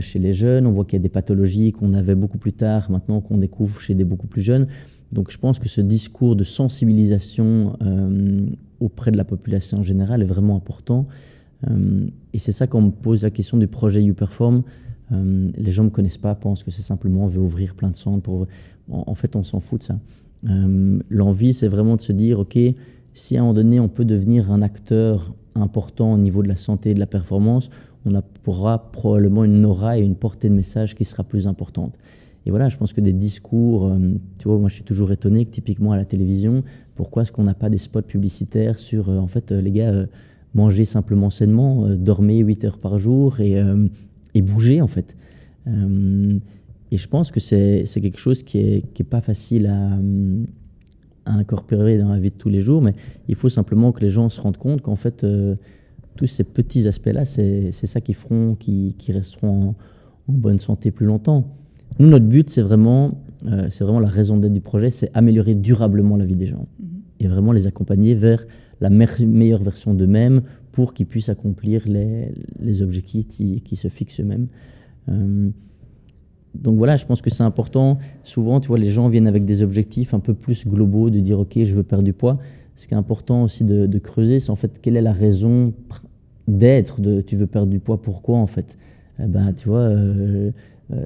chez 0.00 0.18
les 0.18 0.32
jeunes. 0.32 0.66
On 0.66 0.72
voit 0.72 0.86
qu'il 0.86 0.94
y 0.94 1.00
a 1.00 1.02
des 1.02 1.10
pathologies 1.10 1.72
qu'on 1.72 1.92
avait 1.92 2.14
beaucoup 2.14 2.38
plus 2.38 2.54
tard, 2.54 2.90
maintenant 2.90 3.20
qu'on 3.20 3.36
découvre 3.36 3.82
chez 3.82 3.94
des 3.94 4.04
beaucoup 4.04 4.26
plus 4.26 4.40
jeunes. 4.40 4.66
Donc 5.12 5.30
je 5.30 5.38
pense 5.38 5.58
que 5.58 5.68
ce 5.68 5.80
discours 5.80 6.36
de 6.36 6.44
sensibilisation 6.44 7.76
auprès 8.80 9.10
de 9.10 9.16
la 9.16 9.24
population 9.24 9.78
en 9.78 9.82
général 9.82 10.22
est 10.22 10.26
vraiment 10.26 10.56
important. 10.56 11.06
Euh, 11.68 12.06
et 12.32 12.38
c'est 12.38 12.52
ça 12.52 12.66
quand 12.66 12.78
on 12.78 12.82
me 12.82 12.90
pose 12.90 13.22
la 13.22 13.30
question 13.30 13.56
du 13.56 13.66
projet 13.66 14.02
YouPerform. 14.02 14.62
Euh, 15.12 15.50
les 15.56 15.70
gens 15.72 15.82
ne 15.82 15.88
me 15.88 15.92
connaissent 15.92 16.18
pas, 16.18 16.34
pensent 16.34 16.62
que 16.62 16.70
c'est 16.70 16.82
simplement 16.82 17.24
on 17.24 17.28
veut 17.28 17.40
ouvrir 17.40 17.74
plein 17.74 17.90
de 17.90 17.96
centres. 17.96 18.22
Pour... 18.22 18.46
En, 18.90 19.14
fait, 19.14 19.36
on 19.36 19.44
s'en 19.44 19.60
fout 19.60 19.80
de 19.80 19.84
ça. 19.84 19.98
Euh, 20.48 20.98
l'envie, 21.08 21.52
c'est 21.52 21.68
vraiment 21.68 21.96
de 21.96 22.00
se 22.00 22.12
dire, 22.12 22.38
OK, 22.40 22.58
si 23.12 23.36
à 23.36 23.40
un 23.40 23.42
moment 23.42 23.54
donné, 23.54 23.80
on 23.80 23.88
peut 23.88 24.04
devenir 24.04 24.50
un 24.52 24.62
acteur 24.62 25.34
important 25.54 26.12
au 26.12 26.18
niveau 26.18 26.42
de 26.42 26.48
la 26.48 26.56
santé 26.56 26.90
et 26.90 26.94
de 26.94 27.00
la 27.00 27.06
performance, 27.06 27.70
on 28.06 28.22
aura 28.46 28.90
probablement 28.92 29.44
une 29.44 29.64
aura 29.64 29.98
et 29.98 30.02
une 30.02 30.14
portée 30.14 30.48
de 30.48 30.54
message 30.54 30.94
qui 30.94 31.04
sera 31.04 31.24
plus 31.24 31.46
importante. 31.46 31.98
Et 32.48 32.50
voilà, 32.50 32.70
je 32.70 32.78
pense 32.78 32.94
que 32.94 33.02
des 33.02 33.12
discours, 33.12 33.94
tu 34.38 34.48
vois, 34.48 34.56
moi 34.56 34.70
je 34.70 34.74
suis 34.76 34.82
toujours 34.82 35.12
étonné 35.12 35.44
que 35.44 35.50
typiquement 35.50 35.92
à 35.92 35.98
la 35.98 36.06
télévision, 36.06 36.64
pourquoi 36.98 37.22
est-ce 37.22 37.30
qu'on 37.30 37.44
n'a 37.44 37.54
pas 37.54 37.70
des 37.70 37.78
spots 37.78 38.02
publicitaires 38.02 38.80
sur, 38.80 39.08
euh, 39.08 39.18
en 39.18 39.28
fait, 39.28 39.52
euh, 39.52 39.60
les 39.60 39.70
gars, 39.70 39.92
euh, 39.92 40.06
manger 40.52 40.84
simplement 40.84 41.30
sainement, 41.30 41.86
dormir 41.90 42.44
8 42.44 42.64
heures 42.64 42.78
par 42.78 42.98
jour 42.98 43.38
et, 43.38 43.62
et 44.34 44.40
bouger, 44.40 44.80
en 44.80 44.86
fait. 44.86 45.14
et 45.66 46.96
je 46.96 47.08
pense 47.08 47.30
que 47.30 47.38
c'est 47.38 47.84
quelque 47.86 48.18
chose 48.18 48.42
qui 48.42 48.58
n'est 48.58 48.82
qui 48.94 49.02
est 49.02 49.04
pas 49.04 49.20
facile 49.20 49.66
à, 49.66 49.90
à, 51.26 51.34
incorporer 51.34 51.98
dans 51.98 52.08
la 52.08 52.18
vie 52.18 52.30
de 52.30 52.34
tous 52.34 52.48
les 52.48 52.62
jours, 52.62 52.80
mais 52.80 52.94
il 53.28 53.34
faut 53.34 53.50
simplement 53.50 53.92
que 53.92 54.00
les 54.00 54.08
gens 54.08 54.30
se 54.30 54.40
rendent 54.40 54.56
compte 54.56 54.80
qu'en 54.80 54.96
fait, 54.96 55.24
tous 56.16 56.26
ces 56.26 56.44
petits 56.44 56.88
aspects-là, 56.88 57.26
c'est 57.26 57.70
ça 57.70 58.00
qui 58.00 58.14
feront, 58.14 58.54
qui, 58.54 58.94
qui 58.98 59.12
resteront 59.12 59.74
en, 60.28 60.32
bonne 60.32 60.58
santé 60.58 60.90
plus 60.90 61.06
longtemps. 61.06 61.44
Nous, 61.98 62.08
notre 62.08 62.26
but, 62.26 62.48
c'est 62.50 62.62
vraiment, 62.62 63.18
c'est 63.70 63.84
vraiment 63.84 64.00
la 64.00 64.08
raison 64.08 64.36
d'être 64.36 64.52
du 64.52 64.60
projet, 64.60 64.90
c'est 64.90 65.10
améliorer 65.14 65.54
durablement 65.54 66.16
la 66.16 66.24
vie 66.24 66.36
des 66.36 66.46
gens 66.46 66.66
et 67.20 67.26
vraiment 67.26 67.52
les 67.52 67.66
accompagner 67.66 68.14
vers 68.14 68.46
la 68.80 68.90
meilleure 68.90 69.62
version 69.62 69.94
d'eux-mêmes 69.94 70.42
pour 70.72 70.94
qu'ils 70.94 71.06
puissent 71.06 71.28
accomplir 71.28 71.82
les, 71.86 72.32
les 72.60 72.82
objectifs 72.82 73.26
qui, 73.28 73.76
se 73.76 73.88
fixent 73.88 74.20
eux-mêmes. 74.20 74.46
Euh, 75.08 75.50
donc 76.54 76.78
voilà, 76.78 76.96
je 76.96 77.04
pense 77.04 77.20
que 77.20 77.30
c'est 77.30 77.42
important. 77.42 77.98
Souvent, 78.22 78.60
tu 78.60 78.68
vois, 78.68 78.78
les 78.78 78.88
gens 78.88 79.08
viennent 79.08 79.26
avec 79.26 79.44
des 79.44 79.62
objectifs 79.62 80.14
un 80.14 80.20
peu 80.20 80.34
plus 80.34 80.66
globaux, 80.66 81.10
de 81.10 81.20
dire, 81.20 81.40
OK, 81.40 81.58
je 81.62 81.74
veux 81.74 81.82
perdre 81.82 82.04
du 82.04 82.12
poids. 82.12 82.38
Ce 82.76 82.86
qui 82.86 82.94
est 82.94 82.96
important 82.96 83.42
aussi 83.42 83.64
de, 83.64 83.98
creuser, 83.98 84.38
c'est 84.38 84.50
en 84.50 84.56
fait 84.56 84.80
quelle 84.80 84.96
est 84.96 85.02
la 85.02 85.12
raison 85.12 85.74
d'être 86.46 87.00
de 87.00 87.20
tu 87.20 87.36
veux 87.36 87.46
perdre 87.48 87.68
du 87.70 87.80
poids, 87.80 88.00
pourquoi 88.00 88.38
en 88.38 88.46
fait? 88.46 88.76
Eh 89.20 89.26
ben, 89.26 89.52
Tu 89.52 89.68
vois, 89.68 89.80
euh, 89.80 90.52
euh, 90.92 91.04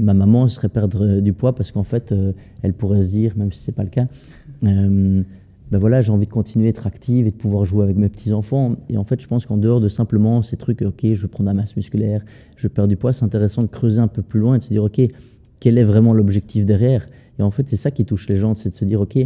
ma 0.00 0.14
maman 0.14 0.48
serait 0.48 0.68
perdre 0.68 1.20
du 1.20 1.32
poids 1.32 1.54
parce 1.54 1.72
qu'en 1.72 1.84
fait, 1.84 2.14
elle 2.62 2.72
pourrait 2.72 3.02
se 3.02 3.10
dire, 3.10 3.34
même 3.36 3.52
si 3.52 3.60
ce 3.60 3.70
n'est 3.70 3.74
pas 3.74 3.84
le 3.84 3.90
cas, 3.90 4.06
ben 4.62 5.78
voilà, 5.78 6.02
j'ai 6.02 6.12
envie 6.12 6.26
de 6.26 6.32
continuer 6.32 6.66
à 6.66 6.70
être 6.70 6.86
active 6.86 7.26
et 7.26 7.30
de 7.30 7.36
pouvoir 7.36 7.64
jouer 7.64 7.82
avec 7.82 7.96
mes 7.96 8.08
petits-enfants. 8.08 8.76
Et 8.88 8.96
en 8.96 9.04
fait, 9.04 9.20
je 9.20 9.26
pense 9.26 9.46
qu'en 9.46 9.56
dehors 9.56 9.80
de 9.80 9.88
simplement 9.88 10.42
ces 10.42 10.56
trucs, 10.56 10.82
ok, 10.82 11.06
je 11.14 11.22
veux 11.22 11.28
prendre 11.28 11.48
la 11.48 11.54
masse 11.54 11.74
musculaire, 11.74 12.24
je 12.56 12.68
perds 12.68 12.86
du 12.86 12.96
poids, 12.96 13.12
c'est 13.12 13.24
intéressant 13.24 13.62
de 13.62 13.68
creuser 13.68 14.00
un 14.00 14.08
peu 14.08 14.22
plus 14.22 14.40
loin 14.40 14.54
et 14.54 14.58
de 14.58 14.62
se 14.62 14.68
dire, 14.68 14.84
ok, 14.84 15.00
quel 15.60 15.78
est 15.78 15.84
vraiment 15.84 16.12
l'objectif 16.12 16.66
derrière? 16.66 17.08
Et 17.38 17.42
en 17.42 17.50
fait, 17.50 17.68
c'est 17.68 17.76
ça 17.76 17.90
qui 17.90 18.04
touche 18.04 18.28
les 18.28 18.36
gens, 18.36 18.54
c'est 18.54 18.68
de 18.68 18.74
se 18.74 18.84
dire, 18.84 19.00
ok, 19.00 19.18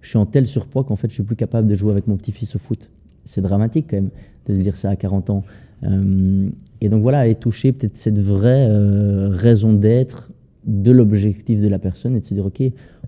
je 0.00 0.08
suis 0.08 0.18
en 0.18 0.26
tel 0.26 0.46
surpoids 0.46 0.84
qu'en 0.84 0.96
fait, 0.96 1.08
je 1.08 1.14
suis 1.14 1.22
plus 1.22 1.36
capable 1.36 1.68
de 1.68 1.74
jouer 1.74 1.92
avec 1.92 2.06
mon 2.06 2.16
petit-fils 2.16 2.54
au 2.56 2.58
foot. 2.58 2.90
C'est 3.24 3.40
dramatique 3.40 3.86
quand 3.90 3.96
même 3.96 4.10
de 4.48 4.54
se 4.54 4.60
dire 4.60 4.76
ça 4.76 4.90
à 4.90 4.96
40 4.96 5.30
ans. 5.30 5.44
Euh, 5.84 6.48
et 6.80 6.88
donc 6.88 7.02
voilà, 7.02 7.20
aller 7.20 7.34
toucher 7.34 7.72
peut-être 7.72 7.96
cette 7.96 8.18
vraie 8.18 8.68
euh, 8.68 9.28
raison 9.30 9.72
d'être 9.72 10.30
de 10.66 10.90
l'objectif 10.90 11.60
de 11.60 11.68
la 11.68 11.78
personne 11.78 12.16
et 12.16 12.20
de 12.20 12.24
se 12.24 12.34
dire, 12.34 12.46
ok, 12.46 12.62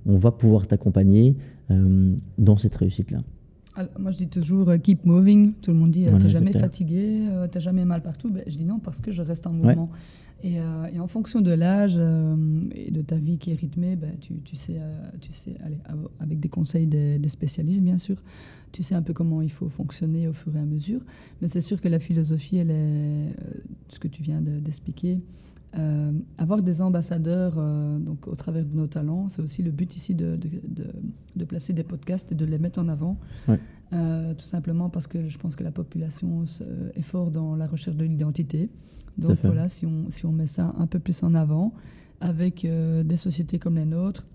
on 0.07 0.17
va 0.17 0.31
pouvoir 0.31 0.67
t'accompagner, 0.67 1.37
euh, 1.71 2.13
dans 2.39 2.57
cette 2.57 2.77
réussite-là 2.77 3.19
moi, 3.99 4.11
je 4.11 4.17
dis 4.17 4.29
toujours 4.29 4.69
euh, 4.69 4.79
keep 4.79 5.05
moving. 5.05 5.55
Tout 5.63 5.73
le 5.73 5.77
monde 5.77 5.91
dit, 5.91 6.07
euh, 6.07 6.19
tu 6.19 6.25
n'es 6.25 6.31
jamais 6.31 6.53
fatigué, 6.53 7.23
tu 7.51 7.59
n'as 7.59 7.61
jamais 7.61 7.85
mal 7.85 8.03
partout. 8.03 8.31
Ben, 8.31 8.43
je 8.47 8.57
dis 8.57 8.65
non 8.65 8.79
parce 8.79 9.01
que 9.01 9.13
je 9.13 9.23
reste 9.23 9.47
en 9.47 9.53
mouvement. 9.53 9.91
Et, 10.43 10.61
en 10.61 11.07
fonction 11.09 11.41
de 11.41 11.51
l'âge 11.51 11.99
et 12.75 12.91
de 12.91 13.03
ta 13.03 13.17
vie 13.17 13.39
qui 13.39 13.51
est 13.51 13.55
rythmée, 13.55 13.97
ben, 13.97 14.13
tu, 14.21 14.35
tu, 14.45 14.57
sais, 14.57 14.79
tu 15.21 15.33
sais 15.33 15.57
allez, 15.65 15.79
avec 16.21 16.41
des 16.41 16.49
conseils 16.49 16.87
des, 16.87 17.29
spécialistes, 17.29 17.83
bien 17.83 17.99
sûr, 17.99 18.17
tu 18.73 18.83
sais 18.83 18.95
un 18.95 19.03
peu 19.03 19.13
comment 19.13 19.43
il 19.43 19.51
faut 19.51 19.69
fonctionner 19.69 20.29
au 20.29 20.33
fur 20.33 20.55
et 20.57 20.61
à 20.61 20.65
mesure. 20.65 21.01
Mais 21.41 21.49
c'est 21.49 21.61
sûr 21.61 21.81
que 21.81 21.89
la 21.89 21.99
philosophie, 21.99 22.59
elle 22.59 22.71
est 22.71 23.35
ce 23.89 23.99
que 23.99 24.09
tu 24.09 24.23
viens 24.23 24.41
d'expliquer. 24.41 25.19
Euh, 25.79 26.13
avoir 26.39 26.63
des 26.63 26.81
ambassadeurs 26.81 27.55
euh, 27.59 27.99
donc, 27.99 28.27
au 28.27 28.35
travers 28.35 28.65
de 28.65 28.75
nos 28.75 28.87
talents, 28.87 29.29
c'est 29.29 29.43
aussi 29.43 29.63
le 29.63 29.71
but 29.71 29.95
ici 29.95 30.15
de, 30.15 30.39
de, 30.39 31.45
placer 31.45 31.75
des 31.75 31.83
podcasts 31.83 32.33
et 32.33 32.35
de 32.35 32.45
les 32.47 32.59
mettre 32.59 32.81
en 32.81 32.89
avant. 32.89 33.19
Euh, 33.93 34.35
tout 34.35 34.45
simplement 34.45 34.89
parce 34.89 35.07
que 35.07 35.29
je 35.29 35.39
pense 35.39 35.55
que 35.55 35.63
la 35.63 35.71
population 35.71 36.45
est 36.95 37.03
fort 37.03 37.31
dans 37.31 37.55
la 37.55 37.67
recherche 37.67 37.97
de 37.97 38.05
l'identité. 38.05 38.71
Donc 39.19 39.39
voilà, 39.45 39.69
si 39.69 39.87
on, 39.87 40.11
si 40.11 40.27
on 40.27 40.33
met 40.33 40.47
ça 40.47 40.75
un 40.79 40.87
peu 40.87 40.99
plus 40.99 41.23
en 41.23 41.35
avant 41.35 41.73
avec 42.21 42.67
des 42.67 43.17
sociétés 43.17 43.59
comme 43.59 43.77
les 43.77 43.85
nôtres, 43.85 44.27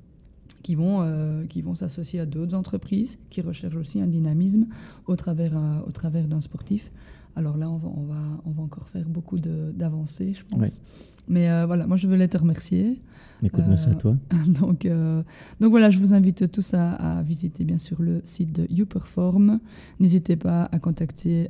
qui 0.63 0.75
vont, 0.75 1.45
qui 1.47 1.61
vont 1.61 1.75
s'associer 1.75 2.19
à 2.19 2.25
d'autres 2.25 2.55
entreprises 2.55 3.19
qui 3.29 3.41
recherchent 3.41 3.75
aussi 3.75 4.01
un 4.01 4.07
dynamisme 4.07 4.67
au 5.07 5.15
travers, 5.15 5.53
au 5.87 5.91
travers 5.91 6.27
d'un 6.27 6.41
sportif. 6.41 6.91
Alors 7.35 7.57
là, 7.57 7.69
on 7.69 7.77
va, 7.77 7.89
on 7.95 8.03
va, 8.03 8.21
on 8.45 8.51
va 8.51 8.63
encore 8.63 8.89
faire 8.89 9.07
beaucoup 9.07 9.39
d'avancées, 9.39 10.33
je 10.33 10.43
pense. 10.55 10.81
Mais 11.27 11.49
euh, 11.49 11.65
voilà, 11.65 11.87
moi, 11.87 11.97
je 11.97 12.07
voulais 12.07 12.27
te 12.27 12.37
remercier. 12.37 12.99
Écoute, 13.43 13.63
merci 13.67 13.89
à 13.89 13.95
toi. 13.95 14.17
donc, 14.47 14.87
donc 15.59 15.71
voilà, 15.71 15.89
je 15.89 15.97
vous 15.97 16.13
invite 16.13 16.51
tous 16.51 16.73
à, 16.73 17.23
visiter 17.23 17.63
bien 17.63 17.77
sûr 17.77 18.01
le 18.01 18.21
site 18.23 18.51
de 18.51 18.67
YouPerform. 18.69 19.59
N'hésitez 19.99 20.35
pas 20.35 20.69
à 20.71 20.79
contacter 20.79 21.49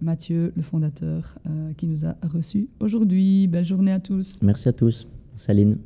Mathieu, 0.00 0.52
le 0.54 0.62
fondateur, 0.62 1.38
qui 1.76 1.86
nous 1.86 2.04
a 2.04 2.16
reçus 2.22 2.68
aujourd'hui. 2.78 3.48
Belle 3.48 3.64
journée 3.64 3.92
à 3.92 4.00
tous. 4.00 4.38
Merci 4.42 4.68
à 4.68 4.72
tous. 4.72 5.06
Saline. 5.36 5.78